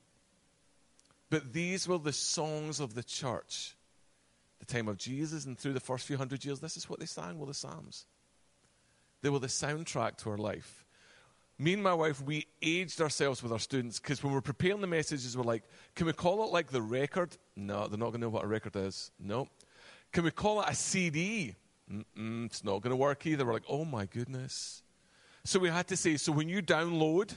But 1.30 1.52
these 1.52 1.88
were 1.88 1.98
the 1.98 2.12
songs 2.12 2.78
of 2.78 2.94
the 2.94 3.02
church. 3.02 3.74
The 4.60 4.66
time 4.66 4.86
of 4.86 4.96
Jesus 4.96 5.44
and 5.44 5.58
through 5.58 5.72
the 5.72 5.80
first 5.80 6.06
few 6.06 6.16
hundred 6.16 6.44
years, 6.44 6.60
this 6.60 6.76
is 6.76 6.88
what 6.88 7.00
they 7.00 7.06
sang 7.06 7.38
were 7.38 7.46
the 7.46 7.54
Psalms. 7.54 8.06
They 9.22 9.30
were 9.30 9.40
the 9.40 9.48
soundtrack 9.48 10.18
to 10.18 10.30
our 10.30 10.38
life. 10.38 10.84
Me 11.58 11.72
and 11.72 11.82
my 11.82 11.94
wife, 11.94 12.20
we 12.20 12.46
aged 12.62 13.00
ourselves 13.00 13.42
with 13.42 13.52
our 13.52 13.58
students 13.58 14.00
because 14.00 14.22
when 14.22 14.32
we're 14.32 14.40
preparing 14.40 14.80
the 14.80 14.86
messages, 14.86 15.36
we're 15.36 15.44
like, 15.44 15.62
can 15.94 16.06
we 16.06 16.12
call 16.12 16.44
it 16.44 16.52
like 16.52 16.70
the 16.70 16.82
record? 16.82 17.36
No, 17.56 17.86
they're 17.86 17.98
not 17.98 18.06
going 18.06 18.20
to 18.20 18.26
know 18.26 18.28
what 18.28 18.44
a 18.44 18.48
record 18.48 18.76
is. 18.76 19.12
No. 19.18 19.48
Can 20.14 20.22
we 20.22 20.30
call 20.30 20.62
it 20.62 20.68
a 20.68 20.74
CD? 20.76 21.56
Mm-mm, 21.90 22.46
it's 22.46 22.62
not 22.62 22.80
going 22.82 22.92
to 22.92 22.96
work 22.96 23.26
either. 23.26 23.44
We're 23.44 23.52
like, 23.52 23.64
oh 23.68 23.84
my 23.84 24.06
goodness. 24.06 24.82
So 25.42 25.58
we 25.58 25.68
had 25.68 25.88
to 25.88 25.96
say, 25.96 26.16
so 26.16 26.30
when 26.30 26.48
you 26.48 26.62
download 26.62 27.36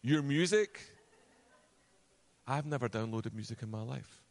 your 0.00 0.22
music, 0.22 0.80
I've 2.46 2.66
never 2.66 2.88
downloaded 2.88 3.34
music 3.34 3.62
in 3.62 3.70
my 3.70 3.82
life. 3.82 4.22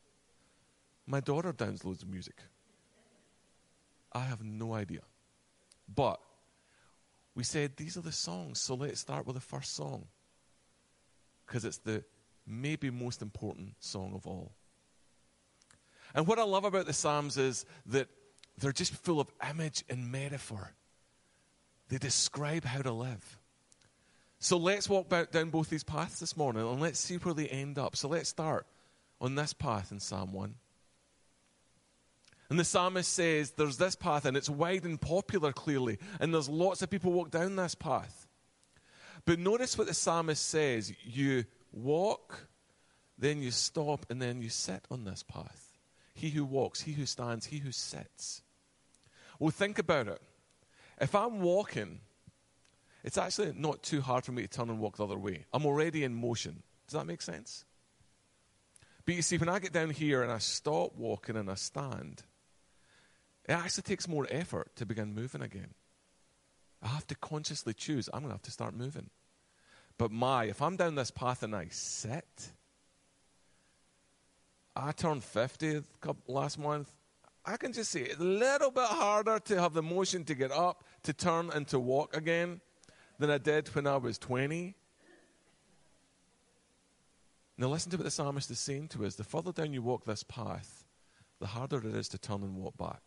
My 1.05 1.19
daughter 1.19 1.51
downloads 1.51 2.07
music. 2.07 2.35
I 4.13 4.21
have 4.21 4.41
no 4.41 4.73
idea. 4.73 5.01
But 5.93 6.21
we 7.35 7.43
said 7.43 7.75
these 7.75 7.97
are 7.97 8.01
the 8.01 8.13
songs, 8.13 8.61
so 8.61 8.75
let's 8.75 9.01
start 9.01 9.27
with 9.27 9.35
the 9.35 9.41
first 9.41 9.75
song. 9.75 10.05
Because 11.45 11.65
it's 11.65 11.79
the 11.79 12.05
maybe 12.47 12.89
most 12.89 13.21
important 13.21 13.75
song 13.81 14.13
of 14.15 14.25
all. 14.25 14.53
And 16.13 16.27
what 16.27 16.39
I 16.39 16.43
love 16.43 16.65
about 16.65 16.85
the 16.85 16.93
Psalms 16.93 17.37
is 17.37 17.65
that 17.87 18.07
they're 18.57 18.71
just 18.71 18.93
full 18.93 19.19
of 19.19 19.31
image 19.49 19.83
and 19.89 20.11
metaphor. 20.11 20.73
They 21.89 21.97
describe 21.97 22.63
how 22.63 22.81
to 22.81 22.91
live. 22.91 23.39
So 24.39 24.57
let's 24.57 24.89
walk 24.89 25.07
back 25.07 25.31
down 25.31 25.49
both 25.49 25.69
these 25.69 25.83
paths 25.83 26.19
this 26.19 26.35
morning 26.35 26.67
and 26.67 26.81
let's 26.81 26.99
see 26.99 27.17
where 27.17 27.33
they 27.33 27.47
end 27.47 27.77
up. 27.77 27.95
So 27.95 28.07
let's 28.07 28.29
start 28.29 28.65
on 29.19 29.35
this 29.35 29.53
path 29.53 29.91
in 29.91 29.99
Psalm 29.99 30.33
1. 30.33 30.55
And 32.49 32.59
the 32.59 32.65
psalmist 32.65 33.13
says 33.13 33.51
there's 33.51 33.77
this 33.77 33.95
path 33.95 34.25
and 34.25 34.35
it's 34.35 34.49
wide 34.49 34.83
and 34.83 34.99
popular 34.99 35.53
clearly, 35.53 35.99
and 36.19 36.33
there's 36.33 36.49
lots 36.49 36.81
of 36.81 36.89
people 36.89 37.13
walk 37.13 37.31
down 37.31 37.55
this 37.55 37.75
path. 37.75 38.27
But 39.25 39.39
notice 39.39 39.77
what 39.77 39.87
the 39.87 39.93
psalmist 39.93 40.45
says 40.45 40.91
you 41.03 41.45
walk, 41.71 42.47
then 43.17 43.41
you 43.41 43.51
stop, 43.51 44.05
and 44.09 44.21
then 44.21 44.41
you 44.41 44.49
sit 44.49 44.83
on 44.89 45.05
this 45.05 45.23
path. 45.23 45.60
He 46.13 46.29
who 46.29 46.45
walks, 46.45 46.81
he 46.81 46.93
who 46.93 47.05
stands, 47.05 47.47
he 47.47 47.59
who 47.59 47.71
sits. 47.71 48.41
Well, 49.39 49.51
think 49.51 49.79
about 49.79 50.07
it. 50.07 50.21
If 50.99 51.15
I'm 51.15 51.41
walking, 51.41 52.01
it's 53.03 53.17
actually 53.17 53.53
not 53.55 53.81
too 53.81 54.01
hard 54.01 54.23
for 54.23 54.31
me 54.31 54.43
to 54.43 54.47
turn 54.47 54.69
and 54.69 54.79
walk 54.79 54.97
the 54.97 55.05
other 55.05 55.17
way. 55.17 55.45
I'm 55.51 55.65
already 55.65 56.03
in 56.03 56.13
motion. 56.13 56.63
Does 56.87 56.99
that 56.99 57.07
make 57.07 57.21
sense? 57.21 57.65
But 59.05 59.15
you 59.15 59.21
see, 59.21 59.37
when 59.37 59.49
I 59.49 59.59
get 59.59 59.73
down 59.73 59.89
here 59.89 60.21
and 60.21 60.31
I 60.31 60.37
stop 60.37 60.95
walking 60.95 61.35
and 61.35 61.49
I 61.49 61.55
stand, 61.55 62.23
it 63.47 63.53
actually 63.53 63.83
takes 63.83 64.07
more 64.07 64.27
effort 64.29 64.75
to 64.75 64.85
begin 64.85 65.15
moving 65.15 65.41
again. 65.41 65.73
I 66.83 66.89
have 66.89 67.07
to 67.07 67.15
consciously 67.15 67.73
choose, 67.73 68.09
I'm 68.13 68.19
going 68.21 68.29
to 68.29 68.35
have 68.35 68.43
to 68.43 68.51
start 68.51 68.75
moving. 68.75 69.09
But 69.97 70.11
my, 70.11 70.45
if 70.45 70.61
I'm 70.61 70.77
down 70.77 70.95
this 70.95 71.11
path 71.11 71.43
and 71.43 71.55
I 71.55 71.67
sit, 71.69 72.51
I 74.75 74.91
turned 74.91 75.23
50 75.23 75.83
last 76.27 76.57
month. 76.57 76.89
I 77.45 77.57
can 77.57 77.73
just 77.73 77.91
say 77.91 78.01
it's 78.01 78.19
a 78.19 78.23
little 78.23 78.71
bit 78.71 78.85
harder 78.85 79.39
to 79.39 79.59
have 79.59 79.73
the 79.73 79.81
motion 79.81 80.23
to 80.25 80.35
get 80.35 80.51
up, 80.51 80.83
to 81.03 81.13
turn, 81.13 81.49
and 81.53 81.67
to 81.69 81.79
walk 81.79 82.15
again 82.15 82.61
than 83.17 83.31
I 83.31 83.37
did 83.37 83.67
when 83.69 83.87
I 83.87 83.97
was 83.97 84.17
20. 84.17 84.75
Now, 87.57 87.67
listen 87.67 87.91
to 87.91 87.97
what 87.97 88.03
the 88.03 88.11
psalmist 88.11 88.49
is 88.49 88.59
saying 88.59 88.89
to 88.89 89.05
us. 89.05 89.15
The 89.15 89.23
further 89.23 89.51
down 89.51 89.73
you 89.73 89.81
walk 89.81 90.05
this 90.05 90.23
path, 90.23 90.85
the 91.39 91.47
harder 91.47 91.77
it 91.77 91.95
is 91.95 92.07
to 92.09 92.17
turn 92.17 92.43
and 92.43 92.55
walk 92.55 92.77
back. 92.77 93.01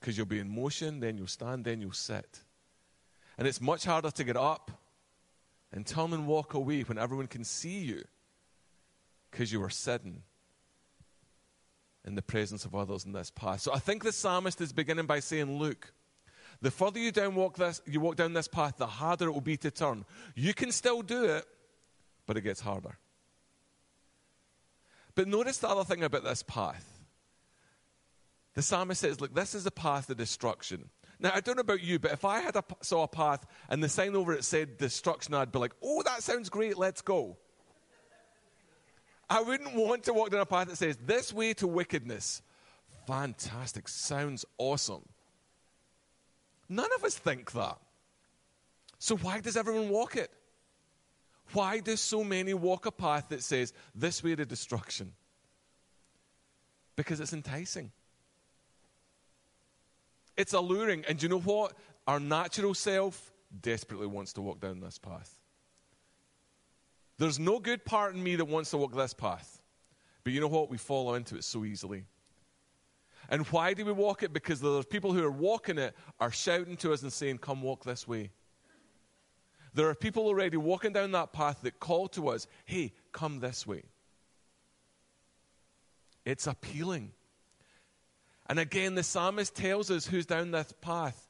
Because 0.00 0.16
you'll 0.16 0.26
be 0.26 0.40
in 0.40 0.48
motion, 0.48 1.00
then 1.00 1.16
you'll 1.16 1.28
stand, 1.28 1.64
then 1.64 1.80
you'll 1.80 1.92
sit. 1.92 2.40
And 3.38 3.46
it's 3.48 3.60
much 3.60 3.84
harder 3.84 4.10
to 4.10 4.24
get 4.24 4.36
up 4.36 4.70
and 5.72 5.86
turn 5.86 6.12
and 6.12 6.26
walk 6.26 6.54
away 6.54 6.82
when 6.82 6.98
everyone 6.98 7.28
can 7.28 7.44
see 7.44 7.78
you 7.78 8.04
because 9.32 9.50
you 9.50 9.60
are 9.64 9.70
sitting 9.70 10.22
in 12.04 12.14
the 12.14 12.22
presence 12.22 12.64
of 12.64 12.74
others 12.74 13.04
in 13.04 13.12
this 13.12 13.30
path. 13.30 13.62
So 13.62 13.72
I 13.72 13.78
think 13.78 14.04
the 14.04 14.12
psalmist 14.12 14.60
is 14.60 14.72
beginning 14.72 15.06
by 15.06 15.18
saying, 15.18 15.58
Look, 15.58 15.92
the 16.60 16.70
further 16.70 17.00
you 17.00 17.10
down 17.10 17.34
walk 17.34 17.56
this, 17.56 17.80
you 17.86 18.00
walk 18.00 18.16
down 18.16 18.34
this 18.34 18.46
path, 18.46 18.76
the 18.76 18.86
harder 18.86 19.28
it 19.28 19.32
will 19.32 19.40
be 19.40 19.56
to 19.56 19.70
turn. 19.70 20.04
You 20.36 20.54
can 20.54 20.70
still 20.70 21.02
do 21.02 21.24
it, 21.24 21.44
but 22.26 22.36
it 22.36 22.42
gets 22.42 22.60
harder. 22.60 22.98
But 25.14 25.26
notice 25.26 25.58
the 25.58 25.68
other 25.68 25.84
thing 25.84 26.04
about 26.04 26.24
this 26.24 26.42
path. 26.42 26.88
The 28.54 28.62
psalmist 28.62 29.00
says, 29.00 29.20
Look, 29.20 29.34
this 29.34 29.54
is 29.54 29.66
a 29.66 29.70
path 29.70 30.10
of 30.10 30.18
destruction. 30.18 30.90
Now, 31.22 31.30
I 31.32 31.40
don't 31.40 31.56
know 31.56 31.60
about 31.60 31.82
you, 31.82 32.00
but 32.00 32.10
if 32.10 32.24
I 32.24 32.40
had 32.40 32.56
a, 32.56 32.64
saw 32.80 33.04
a 33.04 33.08
path 33.08 33.46
and 33.68 33.82
the 33.82 33.88
sign 33.88 34.16
over 34.16 34.32
it 34.32 34.44
said 34.44 34.76
destruction, 34.76 35.34
I'd 35.34 35.52
be 35.52 35.60
like, 35.60 35.72
oh, 35.80 36.02
that 36.02 36.20
sounds 36.24 36.48
great, 36.48 36.76
let's 36.76 37.00
go. 37.00 37.38
I 39.32 39.40
wouldn't 39.40 39.74
want 39.74 40.04
to 40.04 40.12
walk 40.12 40.28
down 40.28 40.42
a 40.42 40.46
path 40.46 40.68
that 40.68 40.76
says, 40.76 40.98
This 41.06 41.32
way 41.32 41.54
to 41.54 41.66
wickedness. 41.66 42.42
Fantastic. 43.06 43.88
Sounds 43.88 44.44
awesome. 44.58 45.08
None 46.68 46.90
of 46.94 47.02
us 47.02 47.16
think 47.16 47.52
that. 47.52 47.78
So 48.98 49.16
why 49.16 49.40
does 49.40 49.56
everyone 49.56 49.88
walk 49.88 50.16
it? 50.16 50.30
Why 51.54 51.80
do 51.80 51.96
so 51.96 52.22
many 52.22 52.52
walk 52.52 52.84
a 52.84 52.92
path 52.92 53.30
that 53.30 53.42
says, 53.42 53.72
This 53.94 54.22
way 54.22 54.34
to 54.34 54.44
destruction? 54.44 55.14
Because 56.94 57.18
it's 57.18 57.32
enticing. 57.32 57.90
It's 60.36 60.52
alluring. 60.52 61.06
And 61.08 61.18
do 61.18 61.24
you 61.24 61.30
know 61.30 61.40
what? 61.40 61.72
Our 62.06 62.20
natural 62.20 62.74
self 62.74 63.32
desperately 63.62 64.08
wants 64.08 64.34
to 64.34 64.42
walk 64.42 64.60
down 64.60 64.80
this 64.80 64.98
path. 64.98 65.38
There's 67.22 67.38
no 67.38 67.60
good 67.60 67.84
part 67.84 68.16
in 68.16 68.20
me 68.20 68.34
that 68.34 68.46
wants 68.46 68.70
to 68.70 68.78
walk 68.78 68.96
this 68.96 69.14
path. 69.14 69.62
But 70.24 70.32
you 70.32 70.40
know 70.40 70.48
what? 70.48 70.70
We 70.70 70.76
fall 70.76 71.14
into 71.14 71.36
it 71.36 71.44
so 71.44 71.64
easily. 71.64 72.04
And 73.28 73.46
why 73.46 73.74
do 73.74 73.84
we 73.84 73.92
walk 73.92 74.24
it? 74.24 74.32
Because 74.32 74.58
the 74.58 74.82
people 74.82 75.12
who 75.12 75.22
are 75.22 75.30
walking 75.30 75.78
it 75.78 75.94
are 76.18 76.32
shouting 76.32 76.76
to 76.78 76.92
us 76.92 77.02
and 77.02 77.12
saying, 77.12 77.38
Come 77.38 77.62
walk 77.62 77.84
this 77.84 78.08
way. 78.08 78.32
There 79.72 79.88
are 79.88 79.94
people 79.94 80.26
already 80.26 80.56
walking 80.56 80.92
down 80.92 81.12
that 81.12 81.32
path 81.32 81.60
that 81.62 81.78
call 81.78 82.08
to 82.08 82.28
us, 82.30 82.48
Hey, 82.64 82.92
come 83.12 83.38
this 83.38 83.64
way. 83.68 83.84
It's 86.24 86.48
appealing. 86.48 87.12
And 88.48 88.58
again, 88.58 88.96
the 88.96 89.04
psalmist 89.04 89.54
tells 89.54 89.92
us 89.92 90.06
who's 90.08 90.26
down 90.26 90.50
this 90.50 90.74
path. 90.80 91.28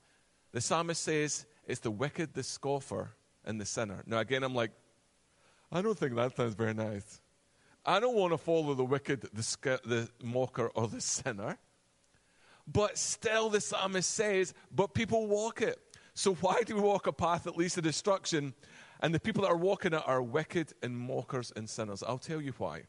The 0.52 0.62
psalmist 0.62 1.02
says, 1.02 1.44
It's 1.66 1.80
the 1.80 1.90
wicked, 1.90 2.32
the 2.32 2.42
scoffer, 2.42 3.10
and 3.44 3.60
the 3.60 3.66
sinner. 3.66 4.02
Now, 4.06 4.20
again, 4.20 4.42
I'm 4.42 4.54
like, 4.54 4.70
I 5.72 5.80
don't 5.80 5.98
think 5.98 6.14
that 6.14 6.36
sounds 6.36 6.54
very 6.54 6.74
nice. 6.74 7.20
I 7.84 7.98
don't 7.98 8.14
want 8.14 8.32
to 8.32 8.38
follow 8.38 8.74
the 8.74 8.84
wicked, 8.84 9.22
the, 9.22 9.80
the 9.84 10.08
mocker, 10.22 10.68
or 10.74 10.86
the 10.86 11.00
sinner. 11.00 11.58
But 12.70 12.98
still, 12.98 13.48
the 13.48 13.60
psalmist 13.60 14.10
says, 14.10 14.54
but 14.70 14.94
people 14.94 15.26
walk 15.26 15.62
it. 15.62 15.78
So 16.14 16.34
why 16.34 16.62
do 16.64 16.76
we 16.76 16.82
walk 16.82 17.06
a 17.06 17.12
path 17.12 17.44
that 17.44 17.56
leads 17.56 17.74
to 17.74 17.82
destruction? 17.82 18.52
And 19.00 19.14
the 19.14 19.18
people 19.18 19.42
that 19.42 19.48
are 19.48 19.56
walking 19.56 19.94
it 19.94 20.02
are 20.06 20.22
wicked 20.22 20.74
and 20.82 20.96
mockers 20.96 21.52
and 21.56 21.68
sinners. 21.68 22.04
I'll 22.06 22.18
tell 22.18 22.40
you 22.40 22.52
why. 22.58 22.82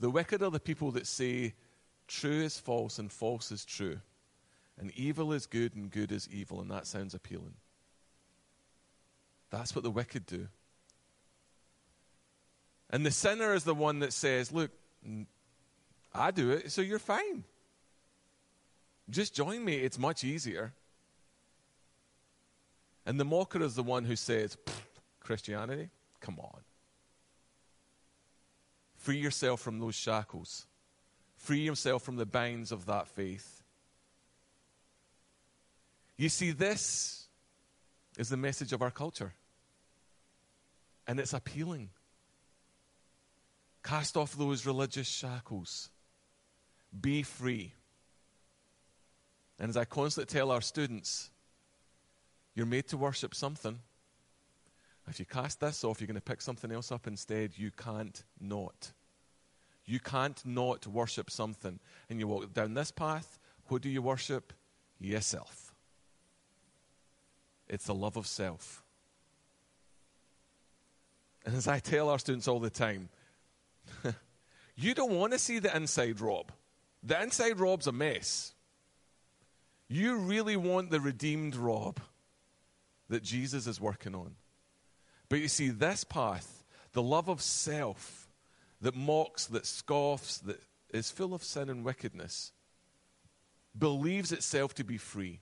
The 0.00 0.10
wicked 0.10 0.42
are 0.42 0.50
the 0.50 0.58
people 0.58 0.90
that 0.92 1.06
say 1.06 1.54
true 2.08 2.42
is 2.42 2.58
false 2.58 2.98
and 2.98 3.12
false 3.12 3.52
is 3.52 3.64
true, 3.64 3.98
and 4.78 4.90
evil 4.92 5.32
is 5.32 5.46
good 5.46 5.74
and 5.74 5.90
good 5.90 6.12
is 6.12 6.28
evil, 6.30 6.60
and 6.60 6.70
that 6.70 6.86
sounds 6.86 7.14
appealing. 7.14 7.54
That's 9.50 9.74
what 9.74 9.84
the 9.84 9.90
wicked 9.90 10.26
do. 10.26 10.48
And 12.90 13.04
the 13.04 13.10
sinner 13.10 13.54
is 13.54 13.64
the 13.64 13.74
one 13.74 14.00
that 14.00 14.12
says, 14.12 14.52
Look, 14.52 14.70
I 16.14 16.30
do 16.30 16.50
it, 16.50 16.70
so 16.70 16.82
you're 16.82 16.98
fine. 16.98 17.44
Just 19.08 19.34
join 19.34 19.64
me, 19.64 19.76
it's 19.76 19.98
much 19.98 20.24
easier. 20.24 20.72
And 23.04 23.20
the 23.20 23.24
mocker 23.24 23.62
is 23.62 23.76
the 23.76 23.82
one 23.84 24.04
who 24.04 24.16
says, 24.16 24.56
Christianity? 25.20 25.90
Come 26.20 26.40
on. 26.40 26.60
Free 28.96 29.18
yourself 29.18 29.60
from 29.60 29.78
those 29.78 29.94
shackles. 29.94 30.66
Free 31.36 31.60
yourself 31.60 32.02
from 32.02 32.16
the 32.16 32.26
binds 32.26 32.72
of 32.72 32.86
that 32.86 33.06
faith. 33.06 33.62
You 36.16 36.28
see, 36.28 36.50
this, 36.50 37.26
is 38.16 38.28
the 38.28 38.36
message 38.36 38.72
of 38.72 38.82
our 38.82 38.90
culture. 38.90 39.34
And 41.06 41.20
it's 41.20 41.32
appealing. 41.32 41.90
Cast 43.86 44.16
off 44.16 44.36
those 44.36 44.66
religious 44.66 45.06
shackles. 45.06 45.90
Be 47.00 47.22
free. 47.22 47.72
And 49.60 49.68
as 49.68 49.76
I 49.76 49.84
constantly 49.84 50.32
tell 50.32 50.50
our 50.50 50.60
students, 50.60 51.30
you're 52.56 52.66
made 52.66 52.88
to 52.88 52.96
worship 52.96 53.32
something. 53.32 53.78
If 55.08 55.20
you 55.20 55.24
cast 55.24 55.60
this 55.60 55.84
off, 55.84 56.00
you're 56.00 56.08
going 56.08 56.16
to 56.16 56.20
pick 56.20 56.42
something 56.42 56.72
else 56.72 56.90
up 56.90 57.06
instead. 57.06 57.52
You 57.56 57.70
can't 57.70 58.24
not. 58.40 58.90
You 59.84 60.00
can't 60.00 60.44
not 60.44 60.88
worship 60.88 61.30
something. 61.30 61.78
And 62.10 62.18
you 62.18 62.26
walk 62.26 62.52
down 62.52 62.74
this 62.74 62.90
path, 62.90 63.38
who 63.66 63.78
do 63.78 63.88
you 63.88 64.02
worship? 64.02 64.52
Yourself. 64.98 65.72
It's 67.68 67.86
the 67.86 67.94
love 67.94 68.16
of 68.16 68.26
self. 68.26 68.82
And 71.44 71.54
as 71.54 71.68
I 71.68 71.78
tell 71.78 72.08
our 72.08 72.18
students 72.18 72.48
all 72.48 72.58
the 72.58 72.68
time, 72.68 73.10
you 74.76 74.94
don't 74.94 75.12
want 75.12 75.32
to 75.32 75.38
see 75.38 75.58
the 75.58 75.74
inside 75.74 76.20
Rob. 76.20 76.52
The 77.02 77.20
inside 77.20 77.60
Rob's 77.60 77.86
a 77.86 77.92
mess. 77.92 78.52
You 79.88 80.16
really 80.16 80.56
want 80.56 80.90
the 80.90 81.00
redeemed 81.00 81.54
Rob 81.54 82.00
that 83.08 83.22
Jesus 83.22 83.66
is 83.66 83.80
working 83.80 84.14
on. 84.14 84.34
But 85.28 85.40
you 85.40 85.48
see, 85.48 85.68
this 85.68 86.04
path, 86.04 86.64
the 86.92 87.02
love 87.02 87.28
of 87.28 87.40
self 87.40 88.28
that 88.80 88.96
mocks, 88.96 89.46
that 89.46 89.66
scoffs, 89.66 90.38
that 90.38 90.60
is 90.92 91.10
full 91.10 91.34
of 91.34 91.42
sin 91.42 91.68
and 91.68 91.84
wickedness, 91.84 92.52
believes 93.78 94.32
itself 94.32 94.74
to 94.74 94.84
be 94.84 94.98
free, 94.98 95.40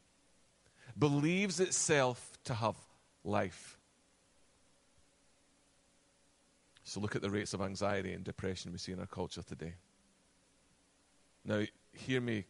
believes 0.99 1.61
itself 1.61 2.39
to 2.45 2.55
have 2.55 2.77
life. 3.25 3.74
So 6.85 7.01
look 7.01 7.17
at 7.17 7.23
the 7.23 7.31
rates 7.31 7.55
of 7.55 7.63
anxiety 7.63 8.13
and 8.13 8.23
depression 8.23 8.71
we 8.71 8.79
see 8.79 8.93
in 8.93 9.01
our 9.01 9.07
culture 9.07 9.43
today. 9.43 9.75
Now, 11.45 11.65
hear 11.93 12.21
me 12.21 12.45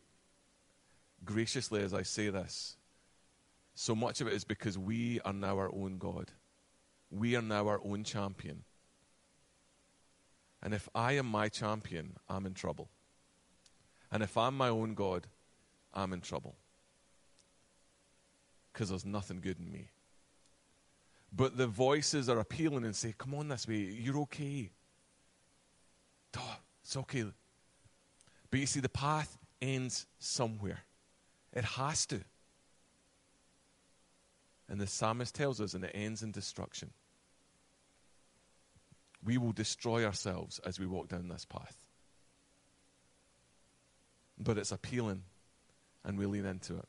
graciously 1.24 1.82
as 1.82 1.94
I 1.94 2.02
say 2.02 2.30
this. 2.30 2.76
So 3.74 3.94
much 3.94 4.20
of 4.20 4.26
it 4.26 4.34
is 4.34 4.44
because 4.44 4.76
we 4.76 5.20
are 5.24 5.32
now 5.32 5.58
our 5.58 5.72
own 5.72 5.98
God. 5.98 6.32
We 7.10 7.36
are 7.36 7.42
now 7.42 7.68
our 7.68 7.80
own 7.84 8.04
champion. 8.04 8.64
And 10.62 10.74
if 10.74 10.88
I 10.94 11.12
am 11.12 11.26
my 11.26 11.48
champion, 11.48 12.16
I'm 12.28 12.46
in 12.46 12.54
trouble. 12.54 12.88
And 14.10 14.22
if 14.22 14.36
I'm 14.36 14.56
my 14.56 14.68
own 14.68 14.94
God, 14.94 15.26
I'm 15.92 16.12
in 16.12 16.20
trouble. 16.20 16.56
Because 18.72 18.88
there's 18.88 19.04
nothing 19.04 19.40
good 19.40 19.58
in 19.58 19.70
me. 19.70 19.90
But 21.36 21.56
the 21.56 21.66
voices 21.66 22.28
are 22.28 22.38
appealing 22.38 22.84
and 22.84 22.94
say, 22.94 23.14
Come 23.16 23.34
on 23.34 23.48
this 23.48 23.66
way, 23.66 23.76
you're 23.76 24.18
okay. 24.20 24.70
It's 26.84 26.96
okay. 26.96 27.24
But 28.50 28.60
you 28.60 28.66
see, 28.66 28.80
the 28.80 28.88
path 28.88 29.38
ends 29.60 30.06
somewhere. 30.18 30.84
It 31.52 31.64
has 31.64 32.06
to. 32.06 32.20
And 34.68 34.80
the 34.80 34.86
psalmist 34.86 35.34
tells 35.34 35.60
us, 35.60 35.74
and 35.74 35.84
it 35.84 35.92
ends 35.94 36.22
in 36.22 36.30
destruction. 36.30 36.90
We 39.24 39.38
will 39.38 39.52
destroy 39.52 40.04
ourselves 40.04 40.60
as 40.64 40.78
we 40.78 40.86
walk 40.86 41.08
down 41.08 41.28
this 41.28 41.44
path. 41.44 41.76
But 44.38 44.58
it's 44.58 44.72
appealing, 44.72 45.22
and 46.04 46.18
we 46.18 46.26
lean 46.26 46.44
into 46.44 46.76
it. 46.76 46.88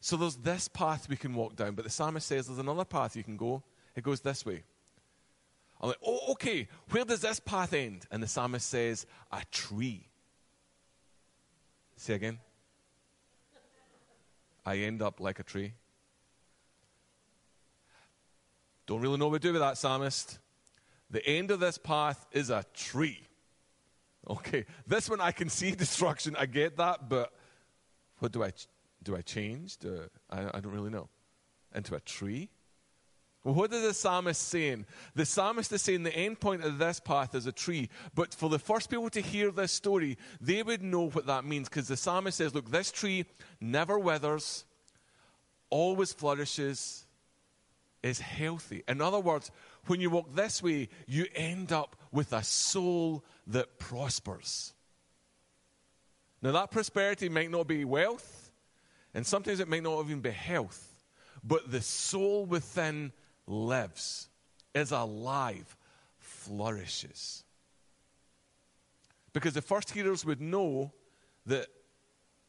So 0.00 0.16
there's 0.16 0.36
this 0.36 0.68
path 0.68 1.08
we 1.08 1.16
can 1.16 1.34
walk 1.34 1.56
down, 1.56 1.74
but 1.74 1.84
the 1.84 1.90
psalmist 1.90 2.26
says 2.26 2.46
there's 2.46 2.58
another 2.58 2.84
path 2.84 3.16
you 3.16 3.24
can 3.24 3.36
go. 3.36 3.62
It 3.96 4.04
goes 4.04 4.20
this 4.20 4.46
way. 4.46 4.62
I'm 5.80 5.88
like, 5.88 5.98
oh, 6.04 6.32
okay, 6.32 6.68
where 6.90 7.04
does 7.04 7.20
this 7.20 7.40
path 7.40 7.72
end? 7.72 8.06
And 8.10 8.22
the 8.22 8.26
psalmist 8.26 8.68
says, 8.68 9.06
a 9.32 9.42
tree. 9.50 10.08
Say 11.96 12.14
again. 12.14 12.38
I 14.64 14.78
end 14.78 15.02
up 15.02 15.20
like 15.20 15.38
a 15.40 15.42
tree. 15.42 15.72
Don't 18.86 19.00
really 19.00 19.18
know 19.18 19.28
what 19.28 19.42
to 19.42 19.48
do 19.48 19.52
with 19.52 19.62
that, 19.62 19.78
psalmist. 19.78 20.38
The 21.10 21.24
end 21.26 21.50
of 21.50 21.60
this 21.60 21.78
path 21.78 22.26
is 22.32 22.50
a 22.50 22.64
tree. 22.74 23.20
Okay, 24.28 24.66
this 24.86 25.08
one 25.08 25.20
I 25.20 25.32
can 25.32 25.48
see 25.48 25.70
destruction. 25.74 26.36
I 26.36 26.46
get 26.46 26.76
that, 26.76 27.08
but 27.08 27.32
what 28.18 28.32
do 28.32 28.42
I 28.42 28.52
do? 29.08 29.16
I 29.16 29.22
change? 29.22 29.78
Do 29.78 30.02
I, 30.30 30.48
I 30.54 30.60
don't 30.60 30.72
really 30.72 30.90
know. 30.90 31.08
Into 31.74 31.94
a 31.94 32.00
tree? 32.00 32.50
Well, 33.44 33.54
what 33.54 33.72
is 33.72 33.82
the 33.82 33.94
psalmist 33.94 34.48
saying? 34.48 34.84
The 35.14 35.24
psalmist 35.24 35.72
is 35.72 35.82
saying 35.82 36.02
the 36.02 36.14
end 36.14 36.40
point 36.40 36.64
of 36.64 36.78
this 36.78 37.00
path 37.00 37.34
is 37.34 37.46
a 37.46 37.52
tree. 37.52 37.88
But 38.14 38.34
for 38.34 38.48
the 38.48 38.58
first 38.58 38.90
people 38.90 39.08
to 39.10 39.20
hear 39.20 39.50
this 39.50 39.72
story, 39.72 40.18
they 40.40 40.62
would 40.62 40.82
know 40.82 41.08
what 41.08 41.26
that 41.26 41.44
means 41.44 41.68
because 41.68 41.88
the 41.88 41.96
psalmist 41.96 42.38
says, 42.38 42.54
Look, 42.54 42.70
this 42.70 42.90
tree 42.90 43.26
never 43.60 43.98
withers, 43.98 44.64
always 45.70 46.12
flourishes, 46.12 47.06
is 48.02 48.20
healthy. 48.20 48.82
In 48.88 49.00
other 49.00 49.20
words, 49.20 49.50
when 49.86 50.00
you 50.00 50.10
walk 50.10 50.34
this 50.34 50.62
way, 50.62 50.88
you 51.06 51.26
end 51.34 51.72
up 51.72 51.96
with 52.12 52.32
a 52.32 52.42
soul 52.42 53.24
that 53.46 53.78
prospers. 53.78 54.74
Now, 56.40 56.52
that 56.52 56.70
prosperity 56.70 57.28
might 57.28 57.50
not 57.50 57.66
be 57.66 57.84
wealth, 57.84 58.37
and 59.14 59.26
sometimes 59.26 59.60
it 59.60 59.68
might 59.68 59.82
not 59.82 60.04
even 60.04 60.20
be 60.20 60.30
health, 60.30 61.04
but 61.44 61.70
the 61.70 61.80
soul 61.80 62.44
within 62.46 63.12
lives, 63.46 64.28
is 64.74 64.92
alive, 64.92 65.76
flourishes. 66.18 67.44
Because 69.32 69.54
the 69.54 69.62
first 69.62 69.90
hearers 69.90 70.24
would 70.24 70.40
know 70.40 70.92
that 71.46 71.66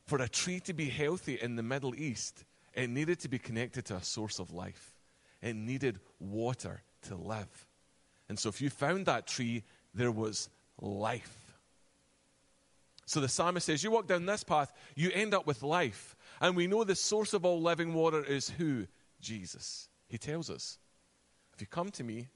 for 0.06 0.22
a 0.22 0.28
tree 0.28 0.60
to 0.62 0.74
be 0.74 0.90
healthy 0.90 1.40
in 1.42 1.56
the 1.56 1.64
Middle 1.64 1.96
East, 1.96 2.44
it 2.74 2.90
needed 2.90 3.20
to 3.20 3.30
be 3.30 3.40
connected 3.40 3.86
to 3.86 3.96
a 3.96 4.04
source 4.04 4.40
of 4.40 4.52
life. 4.52 4.96
It 5.42 5.56
needed 5.56 6.00
water 6.20 6.82
to 7.04 7.16
live. 7.16 7.68
And 8.28 8.38
so 8.38 8.50
if 8.50 8.62
you 8.62 8.70
found 8.70 9.06
that 9.06 9.28
tree, 9.28 9.64
there 9.94 10.12
was 10.12 10.50
life. 10.82 11.39
So 13.10 13.20
the 13.20 13.28
psalmist 13.28 13.66
says, 13.66 13.84
You 13.84 13.90
walk 13.90 14.06
down 14.06 14.28
this 14.28 14.44
path, 14.44 14.72
you 14.94 15.10
end 15.12 15.34
up 15.34 15.48
with 15.48 15.64
life. 15.64 16.16
And 16.42 16.56
we 16.56 16.68
know 16.68 16.84
the 16.84 16.94
source 16.94 17.34
of 17.34 17.44
all 17.44 17.60
living 17.60 17.96
water 17.96 18.24
is 18.24 18.52
who? 18.52 18.86
Jesus. 19.20 19.90
He 20.10 20.20
tells 20.20 20.52
us. 20.52 20.78
If 21.56 21.60
you 21.60 21.66
come 21.66 21.90
to 21.90 22.04
me, 22.04 22.28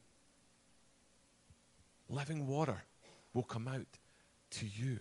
living 2.09 2.47
water 2.47 2.81
will 3.35 3.43
come 3.43 3.67
out 3.67 3.85
to 4.49 4.65
you. 4.65 4.97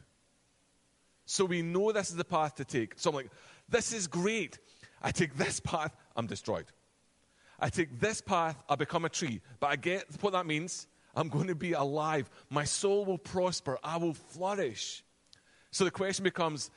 So 1.24 1.46
we 1.46 1.62
know 1.62 1.90
this 1.90 2.10
is 2.10 2.16
the 2.16 2.24
path 2.24 2.56
to 2.56 2.66
take. 2.66 2.92
So 2.96 3.08
I'm 3.08 3.16
like, 3.16 3.30
this 3.70 3.94
is 3.94 4.06
great. 4.06 4.58
I 5.00 5.10
take 5.10 5.38
this 5.38 5.58
path, 5.58 5.96
I'm 6.14 6.26
destroyed. 6.26 6.66
I 7.58 7.70
take 7.70 7.98
this 7.98 8.20
path, 8.20 8.62
I 8.68 8.74
become 8.74 9.06
a 9.06 9.08
tree. 9.08 9.40
But 9.58 9.68
I 9.68 9.76
get 9.76 10.04
what 10.20 10.34
that 10.34 10.44
means. 10.44 10.86
I'm 11.14 11.30
going 11.30 11.46
to 11.46 11.54
be 11.54 11.72
alive. 11.72 12.28
My 12.50 12.64
soul 12.64 13.06
will 13.06 13.16
prosper. 13.16 13.78
I 13.82 13.96
will 13.96 14.12
flourish. 14.12 15.02
So 15.72 15.84
the 15.84 15.90
question 15.90 16.22
becomes 16.22 16.70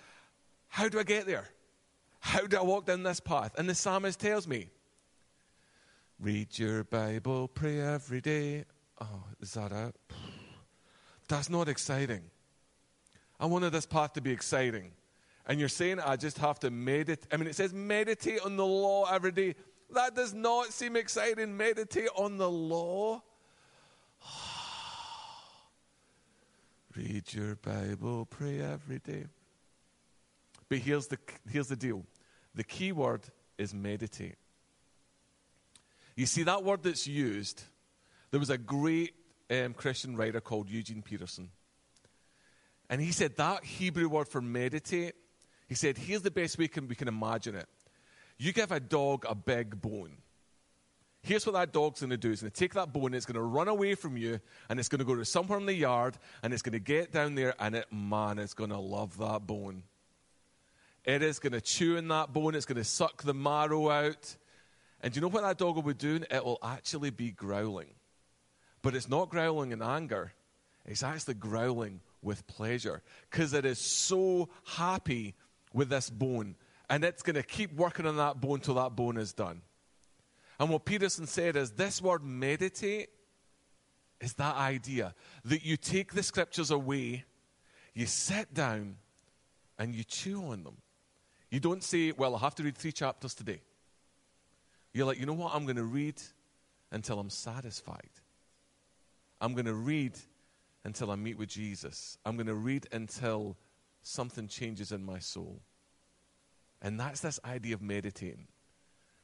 how 0.68 0.90
do 0.90 1.00
I 1.00 1.04
get 1.04 1.28
there? 1.28 1.50
How 2.20 2.48
do 2.48 2.58
I 2.58 2.64
walk 2.64 2.88
down 2.88 3.04
this 3.04 3.20
path? 3.20 3.54
And 3.58 3.70
the 3.70 3.76
psalmist 3.76 4.20
tells 4.20 4.48
me 4.48 4.70
Read 6.20 6.58
your 6.58 6.86
Bible, 6.86 7.50
pray 7.50 7.82
every 7.82 8.22
day. 8.22 8.64
Oh, 9.02 9.24
is 9.42 9.54
that 9.54 9.72
it? 9.74 9.96
That's 11.28 11.50
not 11.50 11.68
exciting. 11.68 12.22
I 13.38 13.48
wanted 13.48 13.74
this 13.74 13.86
path 13.86 14.14
to 14.14 14.22
be 14.22 14.32
exciting. 14.32 14.92
And 15.46 15.60
you're 15.60 15.70
saying 15.70 16.00
I 16.00 16.16
just 16.16 16.38
have 16.38 16.58
to 16.60 16.72
meditate. 16.72 17.28
I 17.32 17.38
mean, 17.38 17.48
it 17.48 17.56
says 17.56 17.74
meditate 17.74 18.40
on 18.46 18.56
the 18.56 18.66
law 18.66 19.12
every 19.12 19.32
day. 19.32 19.56
That 19.94 20.16
does 20.16 20.34
not 20.34 20.72
seem 20.72 20.96
exciting. 20.96 21.56
Meditate 21.56 22.10
on 22.16 22.38
the 22.38 22.50
law. 22.50 23.22
Read 26.96 27.34
your 27.34 27.56
Bible, 27.56 28.26
pray 28.26 28.62
every 28.62 29.00
day. 29.00 29.26
But 30.70 30.78
here's 30.78 31.08
the, 31.08 31.18
here's 31.50 31.68
the 31.68 31.76
deal 31.76 32.04
the 32.54 32.64
key 32.64 32.92
word 32.92 33.22
is 33.58 33.74
meditate. 33.74 34.36
You 36.16 36.26
see, 36.26 36.44
that 36.44 36.64
word 36.64 36.84
that's 36.84 37.06
used, 37.06 37.64
there 38.32 38.40
was 38.40 38.50
a 38.50 38.58
great 38.58 39.14
um, 39.52 39.74
Christian 39.74 40.16
writer 40.16 40.40
called 40.40 40.70
Eugene 40.70 41.02
Peterson. 41.02 41.50
And 42.90 43.02
he 43.02 43.12
said 43.12 43.36
that 43.38 43.66
Hebrew 43.66 44.08
word 44.08 44.30
for 44.30 44.42
meditate, 44.42 45.16
he 45.68 45.76
said, 45.76 45.98
here's 45.98 46.22
the 46.22 46.32
best 46.32 46.58
way 46.58 46.68
can, 46.68 46.88
we 46.88 46.96
can 46.96 47.08
imagine 47.08 47.56
it. 47.56 47.68
You 48.38 48.54
give 48.54 48.72
a 48.72 48.80
dog 48.80 49.26
a 49.28 49.36
big 49.36 49.82
bone. 49.82 50.18
Here's 51.26 51.44
what 51.44 51.54
that 51.54 51.74
dog's 51.74 52.02
going 52.02 52.12
to 52.12 52.18
do. 52.18 52.32
It's 52.32 52.42
going 52.42 52.52
to 52.52 52.60
take 52.60 52.76
that 52.76 52.94
bone, 52.94 53.16
it's 53.16 53.26
going 53.26 53.34
to 53.34 53.42
run 53.42 53.68
away 53.68 53.96
from 53.96 54.16
you, 54.16 54.40
and 54.70 54.80
it's 54.80 54.88
going 54.88 55.00
to 55.00 55.06
go 55.06 55.16
to 55.16 55.26
somewhere 55.26 55.58
in 55.58 55.66
the 55.66 55.74
yard, 55.74 56.20
and 56.44 56.54
it's 56.54 56.62
going 56.62 56.74
to 56.74 56.80
get 56.80 57.12
down 57.12 57.34
there, 57.34 57.56
and 57.60 57.74
it, 57.74 57.92
man, 57.92 58.38
it's 58.38 58.54
going 58.54 58.70
to 58.70 58.78
love 58.78 59.18
that 59.18 59.48
bone. 59.48 59.82
It 61.04 61.24
is 61.24 61.40
going 61.40 61.54
to 61.54 61.62
chew 61.62 61.98
in 61.98 62.10
that 62.10 62.32
bone, 62.32 62.54
it's 62.54 62.68
going 62.68 62.78
to 62.78 62.84
suck 62.84 63.24
the 63.24 63.34
marrow 63.34 63.90
out, 63.90 64.36
And 65.02 65.12
do 65.12 65.18
you 65.18 65.22
know 65.22 65.30
what 65.30 65.42
that 65.42 65.58
dog 65.58 65.78
will 65.78 65.82
be 65.82 65.96
doing? 65.96 66.26
It 66.30 66.46
will 66.46 66.60
actually 66.62 67.10
be 67.10 67.32
growling. 67.32 67.96
But 68.84 68.94
it's 68.94 69.10
not 69.10 69.32
growling 69.32 69.72
in 69.72 69.82
anger, 69.82 70.32
it's 70.86 71.02
actually 71.02 71.34
growling 71.34 72.02
with 72.22 72.46
pleasure 72.46 73.02
because 73.32 73.54
it 73.54 73.66
is 73.66 73.80
so 73.80 74.50
happy 74.64 75.34
with 75.74 75.90
this 75.90 76.12
bone. 76.12 76.56
And 76.88 77.04
it's 77.04 77.24
going 77.24 77.36
to 77.36 77.42
keep 77.42 77.74
working 77.74 78.06
on 78.06 78.18
that 78.18 78.40
bone 78.40 78.60
till 78.60 78.76
that 78.76 78.96
bone 78.96 79.18
is 79.18 79.34
done. 79.34 79.64
And 80.60 80.70
what 80.70 80.86
Peterson 80.86 81.28
said 81.28 81.56
is 81.56 81.72
this 81.72 82.02
word 82.02 82.24
meditate 82.24 83.10
is 84.22 84.34
that 84.36 84.56
idea 84.56 85.14
that 85.44 85.66
you 85.66 85.78
take 85.78 86.14
the 86.14 86.24
scriptures 86.24 86.72
away, 86.72 87.26
you 87.94 88.06
sit 88.06 88.54
down, 88.54 88.96
and 89.78 89.94
you 89.94 90.04
chew 90.04 90.42
on 90.46 90.64
them. 90.64 90.78
You 91.52 91.60
don't 91.60 91.84
say, 91.84 92.12
Well, 92.12 92.36
I 92.36 92.40
have 92.40 92.56
to 92.56 92.64
read 92.64 92.78
three 92.78 92.92
chapters 92.92 93.34
today. 93.34 93.62
You're 94.94 95.06
like, 95.06 95.20
You 95.20 95.26
know 95.26 95.34
what? 95.34 95.54
I'm 95.54 95.66
going 95.66 95.76
to 95.76 95.84
read 95.84 96.22
until 96.92 97.20
I'm 97.20 97.30
satisfied. 97.30 98.10
I'm 99.42 99.54
going 99.54 99.66
to 99.66 99.74
read 99.74 100.14
until 100.86 101.12
I 101.12 101.16
meet 101.16 101.38
with 101.38 101.50
Jesus. 101.50 102.18
I'm 102.26 102.36
going 102.36 102.48
to 102.48 102.56
read 102.56 102.88
until 102.92 103.58
something 104.02 104.48
changes 104.48 104.92
in 104.92 105.04
my 105.04 105.20
soul. 105.20 105.62
And 106.82 107.00
that's 107.00 107.20
this 107.20 107.40
idea 107.44 107.74
of 107.74 107.82
meditating. 107.82 108.48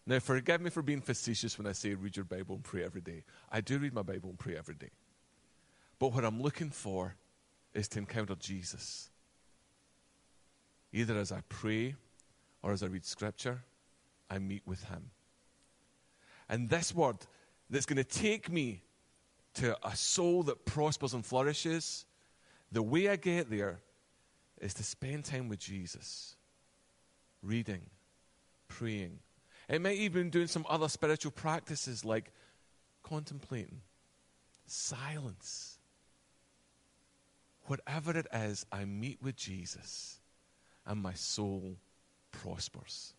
Now, 0.06 0.20
forgive 0.20 0.62
me 0.62 0.70
for 0.70 0.82
being 0.82 1.02
facetious 1.02 1.58
when 1.58 1.68
I 1.68 1.74
say 1.74 1.94
read 1.94 2.16
your 2.16 2.26
Bible 2.26 2.56
and 2.56 2.64
pray 2.64 2.84
every 2.84 3.02
day. 3.02 3.24
I 3.52 3.62
do 3.62 3.78
read 3.78 3.94
my 3.94 4.02
Bible 4.02 4.30
and 4.30 4.40
pray 4.40 4.58
every 4.58 4.76
day. 4.76 4.90
But 6.00 6.14
what 6.14 6.26
I'm 6.26 6.42
looking 6.42 6.72
for 6.72 7.16
is 7.74 7.88
to 7.90 8.00
encounter 8.00 8.36
Jesus. 8.36 9.10
Either 10.92 11.18
as 11.18 11.32
I 11.32 11.42
pray 11.48 11.96
or 12.64 12.72
as 12.72 12.82
I 12.82 12.88
read 12.88 13.06
Scripture, 13.06 13.62
I 14.30 14.40
meet 14.40 14.64
with 14.66 14.84
Him. 14.86 15.12
And 16.50 16.70
this 16.70 16.94
word 16.94 17.18
that's 17.70 17.86
going 17.86 17.98
to 17.98 18.04
take 18.04 18.52
me 18.52 18.84
to 19.54 19.78
a 19.88 19.96
soul 19.96 20.44
that 20.44 20.66
prospers 20.66 21.14
and 21.14 21.26
flourishes, 21.26 22.06
the 22.72 22.82
way 22.82 23.10
I 23.10 23.16
get 23.16 23.50
there 23.50 23.80
is 24.60 24.74
to 24.76 24.84
spend 24.84 25.26
time 25.26 25.48
with 25.48 25.60
Jesus, 25.60 26.36
reading, 27.42 27.82
praying. 28.68 29.20
It 29.72 29.82
might 29.82 29.96
even 29.96 30.30
doing 30.30 30.48
some 30.48 30.66
other 30.70 30.90
spiritual 30.90 31.32
practices 31.32 32.04
like 32.04 32.34
contemplating, 33.04 33.80
silence. 34.66 35.78
Whatever 37.68 38.18
it 38.18 38.28
is, 38.34 38.66
I 38.70 38.84
meet 38.84 39.20
with 39.24 39.38
Jesus 39.38 40.20
and 40.86 41.02
my 41.02 41.14
soul 41.14 41.78
prospers. 42.34 43.14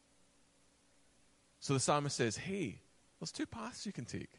So 1.58 1.72
the 1.72 1.80
psalmist 1.80 2.16
says, 2.16 2.36
Hey, 2.36 2.80
there's 3.18 3.32
two 3.32 3.46
paths 3.46 3.86
you 3.86 3.92
can 3.92 4.04
take. 4.04 4.32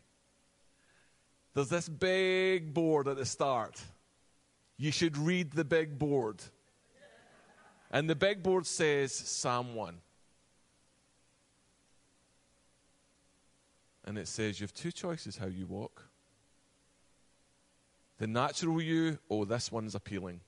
There's 1.56 1.70
this 1.70 1.90
big 1.90 2.76
board 2.76 3.08
at 3.08 3.18
the 3.18 3.26
start. 3.26 3.82
You 4.78 4.92
should 4.92 5.18
read 5.18 5.54
the 5.54 5.66
big 5.66 5.98
board. 5.98 6.44
And 7.90 8.08
the 8.08 8.16
big 8.16 8.44
board 8.44 8.68
says 8.68 9.14
Psalm 9.14 9.74
1. 9.74 9.98
And 14.06 14.18
it 14.18 14.28
says 14.28 14.60
you 14.60 14.66
have 14.66 14.74
two 14.74 14.92
choices 14.92 15.38
how 15.38 15.48
you 15.48 15.66
walk. 15.66 16.08
The 18.20 18.28
natural 18.28 18.82
you, 18.82 19.18
oh, 19.30 19.46
this 19.46 19.72
one's 19.72 19.96
appealing. 19.96 20.42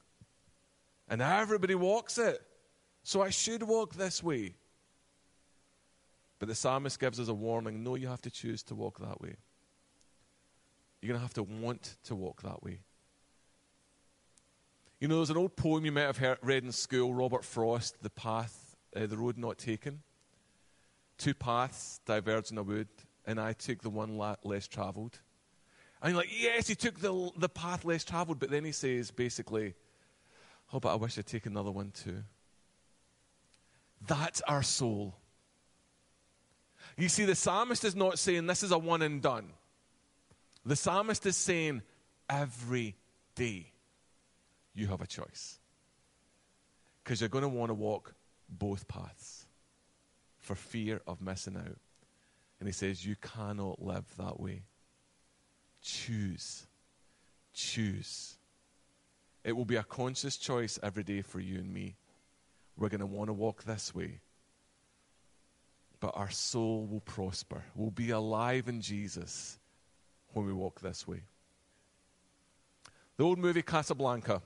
And 1.07 1.21
everybody 1.21 1.75
walks 1.75 2.17
it. 2.17 2.41
So 3.03 3.21
I 3.21 3.29
should 3.29 3.63
walk 3.63 3.95
this 3.95 4.23
way. 4.23 4.55
But 6.39 6.49
the 6.49 6.55
psalmist 6.55 6.99
gives 6.99 7.19
us 7.19 7.27
a 7.27 7.33
warning 7.33 7.83
no, 7.83 7.95
you 7.95 8.07
have 8.07 8.21
to 8.21 8.31
choose 8.31 8.63
to 8.63 8.75
walk 8.75 8.99
that 8.99 9.21
way. 9.21 9.35
You're 11.01 11.09
going 11.09 11.19
to 11.19 11.23
have 11.23 11.33
to 11.35 11.43
want 11.43 11.97
to 12.05 12.15
walk 12.15 12.41
that 12.41 12.63
way. 12.63 12.79
You 14.99 15.07
know, 15.07 15.17
there's 15.17 15.29
an 15.29 15.37
old 15.37 15.55
poem 15.55 15.85
you 15.85 15.91
might 15.91 16.01
have 16.01 16.17
heard, 16.17 16.39
read 16.41 16.63
in 16.63 16.71
school, 16.71 17.13
Robert 17.13 17.45
Frost, 17.45 18.01
The 18.01 18.09
Path, 18.09 18.75
uh, 18.95 19.05
The 19.05 19.17
Road 19.17 19.37
Not 19.37 19.57
Taken. 19.57 20.01
Two 21.17 21.33
paths 21.33 21.99
diverge 22.05 22.51
in 22.51 22.57
a 22.57 22.63
wood, 22.63 22.87
and 23.25 23.39
I 23.39 23.53
took 23.53 23.81
the 23.81 23.89
one 23.89 24.17
less 24.43 24.67
traveled. 24.67 25.19
And 26.01 26.13
you're 26.13 26.21
like, 26.21 26.29
yes, 26.31 26.67
he 26.67 26.75
took 26.75 26.99
the, 26.99 27.31
the 27.38 27.49
path 27.49 27.85
less 27.85 28.03
traveled, 28.03 28.39
but 28.39 28.49
then 28.49 28.63
he 28.63 28.71
says 28.71 29.11
basically, 29.11 29.73
oh, 30.71 30.79
but 30.79 30.91
I 30.91 30.95
wish 30.95 31.17
I'd 31.17 31.25
take 31.25 31.45
another 31.45 31.71
one 31.71 31.91
too. 31.91 32.23
That's 34.07 34.41
our 34.41 34.61
soul. 34.61 35.15
You 36.97 37.09
see, 37.09 37.25
the 37.25 37.35
psalmist 37.35 37.83
is 37.83 37.95
not 37.95 38.19
saying 38.19 38.45
this 38.47 38.63
is 38.63 38.71
a 38.71 38.77
one 38.77 39.01
and 39.01 39.21
done. 39.21 39.49
The 40.65 40.75
psalmist 40.75 41.25
is 41.25 41.35
saying, 41.35 41.81
every 42.29 42.95
day 43.35 43.71
you 44.73 44.88
have 44.88 45.01
a 45.01 45.07
choice. 45.07 45.59
Because 47.03 47.21
you're 47.21 47.29
going 47.29 47.43
to 47.43 47.47
want 47.47 47.69
to 47.69 47.73
walk 47.73 48.13
both 48.49 48.88
paths 48.88 49.45
for 50.38 50.55
fear 50.55 51.01
of 51.07 51.21
missing 51.21 51.55
out. 51.57 51.77
And 52.59 52.67
he 52.67 52.73
says, 52.73 53.05
You 53.05 53.15
cannot 53.15 53.81
live 53.81 54.05
that 54.17 54.39
way. 54.39 54.63
Choose. 55.81 56.65
Choose. 57.53 58.37
It 59.43 59.55
will 59.55 59.65
be 59.65 59.75
a 59.75 59.83
conscious 59.83 60.37
choice 60.37 60.79
every 60.81 61.03
day 61.03 61.21
for 61.21 61.39
you 61.39 61.59
and 61.59 61.71
me. 61.71 61.95
We're 62.77 62.89
going 62.89 62.99
to 62.99 63.05
want 63.05 63.29
to 63.29 63.33
walk 63.33 63.63
this 63.63 63.93
way. 63.93 64.19
But 65.99 66.13
our 66.15 66.29
soul 66.29 66.87
will 66.87 67.01
prosper. 67.01 67.63
We'll 67.75 67.91
be 67.91 68.09
alive 68.09 68.67
in 68.67 68.81
Jesus 68.81 69.59
when 70.33 70.45
we 70.45 70.53
walk 70.53 70.81
this 70.81 71.07
way. 71.07 71.21
The 73.17 73.23
old 73.23 73.39
movie 73.39 73.61
Casablanca. 73.61 74.41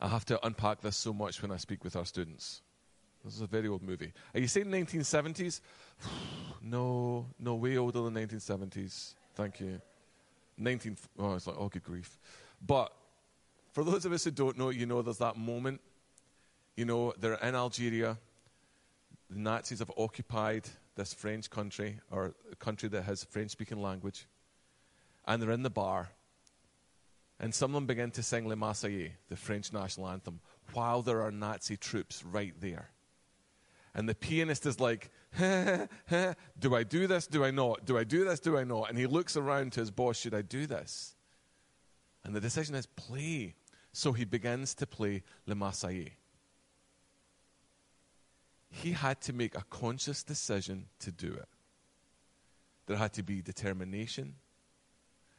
I 0.00 0.08
have 0.08 0.24
to 0.26 0.44
unpack 0.44 0.80
this 0.80 0.96
so 0.96 1.12
much 1.12 1.40
when 1.40 1.52
I 1.52 1.56
speak 1.56 1.84
with 1.84 1.94
our 1.94 2.04
students. 2.04 2.62
This 3.24 3.36
is 3.36 3.40
a 3.40 3.46
very 3.46 3.68
old 3.68 3.82
movie. 3.82 4.12
Are 4.34 4.40
you 4.40 4.48
saying 4.48 4.66
1970s? 4.66 5.60
no, 6.62 7.26
no, 7.38 7.54
way 7.54 7.76
older 7.78 8.02
than 8.02 8.14
1970s. 8.14 9.14
Thank 9.34 9.60
you. 9.60 9.80
19. 10.58 10.96
Oh, 11.18 11.34
it's 11.34 11.46
like, 11.46 11.56
oh, 11.58 11.68
good 11.68 11.82
grief. 11.82 12.18
But 12.64 12.92
for 13.72 13.82
those 13.82 14.04
of 14.04 14.12
us 14.12 14.24
who 14.24 14.30
don't 14.30 14.58
know, 14.58 14.70
you 14.70 14.86
know, 14.86 15.00
there's 15.02 15.18
that 15.18 15.36
moment. 15.36 15.80
You 16.76 16.84
know, 16.84 17.14
they're 17.18 17.34
in 17.34 17.54
Algeria. 17.54 18.18
The 19.30 19.38
Nazis 19.38 19.78
have 19.78 19.90
occupied 19.96 20.68
this 20.96 21.14
French 21.14 21.50
country, 21.50 21.98
or 22.10 22.34
a 22.52 22.56
country 22.56 22.88
that 22.90 23.02
has 23.02 23.24
French 23.24 23.50
speaking 23.50 23.82
language, 23.82 24.26
and 25.26 25.42
they're 25.42 25.50
in 25.50 25.62
the 25.62 25.70
bar, 25.70 26.10
and 27.40 27.52
some 27.54 27.70
of 27.70 27.74
them 27.74 27.86
begin 27.86 28.10
to 28.12 28.22
sing 28.22 28.46
Le 28.46 28.54
Marseillaise, 28.54 29.10
the 29.28 29.36
French 29.36 29.72
national 29.72 30.08
anthem, 30.08 30.40
while 30.72 31.02
there 31.02 31.22
are 31.22 31.32
Nazi 31.32 31.76
troops 31.76 32.24
right 32.24 32.54
there. 32.60 32.90
And 33.94 34.08
the 34.08 34.14
pianist 34.14 34.66
is 34.66 34.80
like, 34.80 35.10
do 35.38 36.74
I 36.74 36.82
do 36.82 37.06
this? 37.06 37.26
Do 37.26 37.44
I 37.44 37.50
not? 37.50 37.84
Do 37.84 37.96
I 37.96 38.04
do 38.04 38.24
this? 38.24 38.40
Do 38.40 38.58
I 38.58 38.64
not? 38.64 38.88
And 38.88 38.98
he 38.98 39.06
looks 39.06 39.36
around 39.36 39.72
to 39.74 39.80
his 39.80 39.90
boss, 39.90 40.16
should 40.16 40.34
I 40.34 40.42
do 40.42 40.66
this? 40.66 41.14
And 42.24 42.34
the 42.34 42.40
decision 42.40 42.74
is 42.74 42.86
play. 42.86 43.54
So 43.92 44.12
he 44.12 44.24
begins 44.24 44.74
to 44.76 44.86
play 44.86 45.22
Le 45.46 45.54
Marseillaise 45.54 46.12
he 48.74 48.90
had 48.90 49.20
to 49.20 49.32
make 49.32 49.56
a 49.56 49.62
conscious 49.70 50.24
decision 50.24 50.86
to 50.98 51.12
do 51.12 51.32
it. 51.32 51.48
There 52.86 52.96
had 52.96 53.12
to 53.14 53.22
be 53.22 53.40
determination 53.40 54.34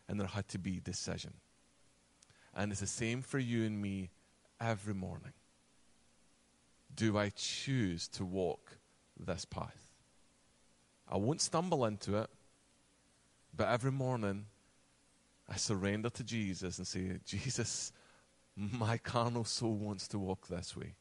and 0.07 0.19
there 0.19 0.27
had 0.27 0.47
to 0.49 0.57
be 0.57 0.79
decision. 0.79 1.33
And 2.55 2.71
it's 2.71 2.79
the 2.79 2.87
same 2.87 3.21
for 3.21 3.37
you 3.37 3.65
and 3.65 3.81
me 3.81 4.09
every 4.61 4.93
morning. 4.93 5.33
Do 6.95 7.17
I 7.17 7.29
choose 7.35 8.07
to 8.09 8.25
walk 8.25 8.77
this 9.19 9.45
path? 9.45 9.91
I 11.07 11.17
won't 11.17 11.41
stumble 11.41 11.85
into 11.85 12.17
it, 12.17 12.29
but 13.55 13.67
every 13.67 13.91
morning 13.91 14.45
I 15.47 15.57
surrender 15.57 16.09
to 16.09 16.23
Jesus 16.23 16.77
and 16.77 16.87
say, 16.87 17.19
Jesus, 17.25 17.91
my 18.55 18.97
carnal 18.97 19.43
soul 19.43 19.75
wants 19.75 20.07
to 20.09 20.19
walk 20.19 20.47
this 20.47 20.75
way. 20.75 20.95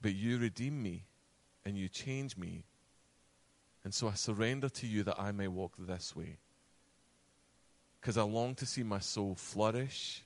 But 0.00 0.14
you 0.14 0.38
redeem 0.38 0.82
me 0.82 1.04
and 1.64 1.76
you 1.76 1.88
change 1.88 2.36
me. 2.36 2.64
And 3.84 3.92
so 3.92 4.08
I 4.08 4.14
surrender 4.14 4.68
to 4.68 4.86
you 4.86 5.02
that 5.04 5.18
I 5.18 5.32
may 5.32 5.48
walk 5.48 5.74
this 5.78 6.14
way. 6.14 6.38
Because 8.00 8.16
I 8.16 8.22
long 8.22 8.54
to 8.56 8.66
see 8.66 8.82
my 8.82 8.98
soul 8.98 9.34
flourish 9.34 10.24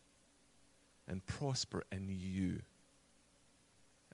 and 1.09 1.25
prosper 1.27 1.85
in 1.93 2.09
you. 2.09 2.61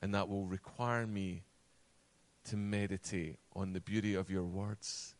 And 0.02 0.14
that 0.14 0.28
will 0.28 0.46
require 0.46 1.06
me 1.06 1.44
to 2.44 2.56
meditate 2.56 3.38
on 3.54 3.72
the 3.72 3.80
beauty 3.80 4.14
of 4.14 4.28
your 4.28 4.44
words, 4.44 5.14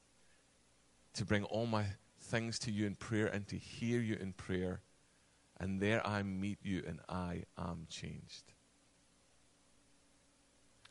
to 1.15 1.25
bring 1.25 1.45
all 1.45 1.67
my 1.67 1.85
things 2.21 2.59
to 2.61 2.71
you 2.71 2.87
in 2.87 2.97
prayer 2.97 3.27
and 3.27 3.47
to 3.49 3.57
hear 3.57 4.01
you 4.01 4.17
in 4.21 4.33
prayer. 4.33 4.81
And 5.61 5.81
there 5.81 6.05
I 6.07 6.23
meet 6.25 6.59
you 6.63 6.83
and 6.87 6.99
I 7.09 7.45
am 7.57 7.87
changed. 7.89 8.53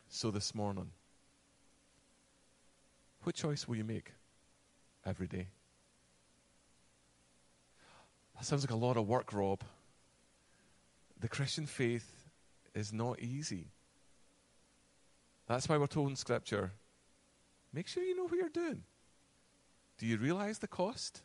So 0.07 0.31
this 0.31 0.55
morning, 0.55 0.91
What 3.23 3.35
choice 3.35 3.67
will 3.67 3.75
you 3.75 3.83
make 3.83 4.13
every 5.05 5.27
day? 5.27 5.47
That 8.35 8.45
sounds 8.45 8.63
like 8.63 8.71
a 8.71 8.75
lot 8.75 8.97
of 8.97 9.07
work, 9.07 9.31
Rob. 9.31 9.61
The 11.19 11.27
Christian 11.27 11.67
faith 11.67 12.11
is 12.73 12.91
not 12.91 13.19
easy. 13.19 13.67
That's 15.47 15.67
why 15.67 15.77
we're 15.77 15.87
told 15.87 16.09
in 16.09 16.15
Scripture 16.15 16.71
make 17.73 17.87
sure 17.87 18.03
you 18.03 18.15
know 18.15 18.23
what 18.23 18.33
you're 18.33 18.49
doing. 18.49 18.83
Do 19.97 20.05
you 20.05 20.17
realize 20.17 20.59
the 20.59 20.67
cost? 20.67 21.21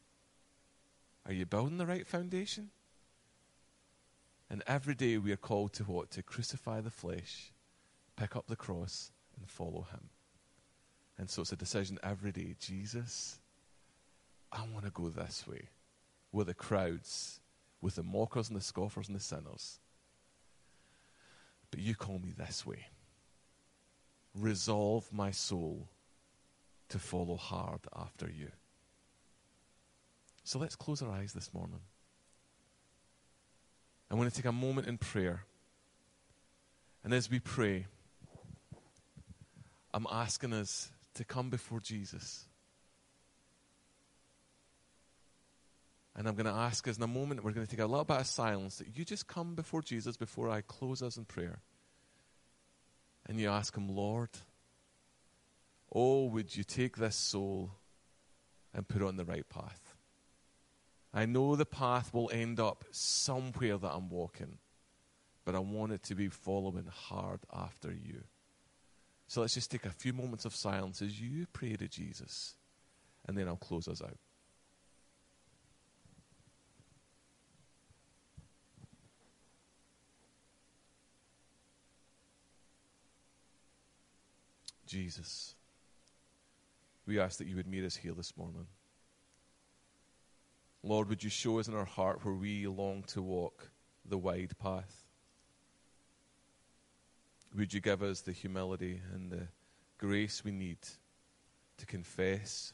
Are 1.26 1.32
you 1.32 1.46
building 1.46 1.78
the 1.78 1.86
right 1.86 2.06
foundation? 2.06 2.70
And 4.48 4.62
every 4.66 4.94
day 4.94 5.18
we 5.18 5.32
are 5.32 5.36
called 5.36 5.72
to 5.74 5.84
what? 5.84 6.10
To 6.12 6.22
crucify 6.22 6.80
the 6.80 6.90
flesh, 6.90 7.52
pick 8.16 8.36
up 8.36 8.46
the 8.46 8.56
cross, 8.56 9.10
and 9.36 9.48
follow 9.48 9.86
Him. 9.90 10.10
And 11.18 11.28
so 11.28 11.42
it's 11.42 11.52
a 11.52 11.56
decision 11.56 11.98
every 12.02 12.32
day 12.32 12.54
Jesus, 12.60 13.38
I 14.52 14.60
want 14.72 14.84
to 14.84 14.90
go 14.90 15.08
this 15.08 15.44
way 15.46 15.68
with 16.32 16.46
the 16.46 16.54
crowds, 16.54 17.40
with 17.80 17.96
the 17.96 18.02
mockers 18.02 18.48
and 18.48 18.56
the 18.56 18.62
scoffers 18.62 19.08
and 19.08 19.16
the 19.16 19.20
sinners. 19.20 19.80
But 21.70 21.80
you 21.80 21.94
call 21.94 22.18
me 22.18 22.32
this 22.36 22.64
way. 22.64 22.86
Resolve 24.36 25.10
my 25.12 25.30
soul 25.30 25.88
to 26.90 26.98
follow 26.98 27.36
hard 27.36 27.80
after 27.94 28.30
you. 28.30 28.50
So 30.44 30.58
let's 30.58 30.76
close 30.76 31.02
our 31.02 31.10
eyes 31.10 31.32
this 31.32 31.52
morning. 31.52 31.80
I 34.10 34.14
want 34.14 34.30
to 34.30 34.36
take 34.36 34.48
a 34.48 34.52
moment 34.52 34.86
in 34.86 34.98
prayer. 34.98 35.44
And 37.02 37.12
as 37.12 37.30
we 37.30 37.40
pray, 37.40 37.86
I'm 39.92 40.06
asking 40.10 40.52
us 40.52 40.90
to 41.14 41.24
come 41.24 41.50
before 41.50 41.80
Jesus. 41.80 42.46
And 46.14 46.28
I'm 46.28 46.34
going 46.34 46.46
to 46.46 46.52
ask 46.52 46.86
us 46.88 46.96
in 46.96 47.02
a 47.02 47.08
moment, 47.08 47.42
we're 47.42 47.52
going 47.52 47.66
to 47.66 47.70
take 47.70 47.82
a 47.82 47.86
little 47.86 48.04
bit 48.04 48.18
of 48.18 48.26
silence, 48.26 48.78
that 48.78 48.96
you 48.96 49.04
just 49.04 49.26
come 49.26 49.54
before 49.54 49.82
Jesus 49.82 50.16
before 50.16 50.48
I 50.48 50.60
close 50.60 51.02
us 51.02 51.16
in 51.16 51.24
prayer. 51.24 51.60
And 53.28 53.40
you 53.40 53.48
ask 53.48 53.76
him, 53.76 53.88
Lord, 53.88 54.30
oh, 55.92 56.26
would 56.26 56.56
you 56.56 56.64
take 56.64 56.96
this 56.96 57.16
soul 57.16 57.72
and 58.72 58.86
put 58.86 59.02
it 59.02 59.06
on 59.06 59.16
the 59.16 59.24
right 59.24 59.48
path? 59.48 59.94
I 61.12 61.26
know 61.26 61.56
the 61.56 61.66
path 61.66 62.12
will 62.12 62.30
end 62.32 62.60
up 62.60 62.84
somewhere 62.90 63.78
that 63.78 63.92
I'm 63.92 64.10
walking, 64.10 64.58
but 65.44 65.54
I 65.54 65.60
want 65.60 65.92
it 65.92 66.02
to 66.04 66.14
be 66.14 66.28
following 66.28 66.88
hard 66.92 67.40
after 67.52 67.90
you. 67.90 68.22
So 69.26 69.40
let's 69.40 69.54
just 69.54 69.70
take 69.70 69.86
a 69.86 69.90
few 69.90 70.12
moments 70.12 70.44
of 70.44 70.54
silence 70.54 71.02
as 71.02 71.20
you 71.20 71.46
pray 71.52 71.74
to 71.74 71.88
Jesus, 71.88 72.54
and 73.26 73.36
then 73.36 73.48
I'll 73.48 73.56
close 73.56 73.88
us 73.88 74.02
out. 74.02 74.18
Jesus, 84.86 85.54
we 87.06 87.18
ask 87.18 87.38
that 87.38 87.46
you 87.46 87.56
would 87.56 87.66
meet 87.66 87.84
us 87.84 87.96
here 87.96 88.12
this 88.12 88.36
morning. 88.36 88.66
Lord, 90.82 91.08
would 91.08 91.24
you 91.24 91.30
show 91.30 91.58
us 91.58 91.66
in 91.66 91.74
our 91.74 91.84
heart 91.84 92.24
where 92.24 92.34
we 92.34 92.66
long 92.66 93.02
to 93.08 93.20
walk 93.20 93.70
the 94.08 94.18
wide 94.18 94.56
path? 94.58 95.04
Would 97.56 97.74
you 97.74 97.80
give 97.80 98.02
us 98.02 98.20
the 98.20 98.32
humility 98.32 99.00
and 99.12 99.30
the 99.30 99.48
grace 99.98 100.44
we 100.44 100.52
need 100.52 100.78
to 101.78 101.86
confess? 101.86 102.72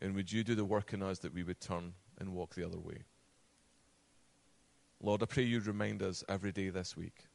And 0.00 0.14
would 0.14 0.32
you 0.32 0.42
do 0.42 0.54
the 0.54 0.64
work 0.64 0.92
in 0.92 1.02
us 1.02 1.20
that 1.20 1.32
we 1.32 1.42
would 1.42 1.60
turn 1.60 1.92
and 2.18 2.34
walk 2.34 2.54
the 2.54 2.66
other 2.66 2.78
way? 2.78 3.04
Lord, 5.00 5.22
I 5.22 5.26
pray 5.26 5.44
you 5.44 5.60
remind 5.60 6.02
us 6.02 6.24
every 6.28 6.52
day 6.52 6.70
this 6.70 6.96
week 6.96 7.26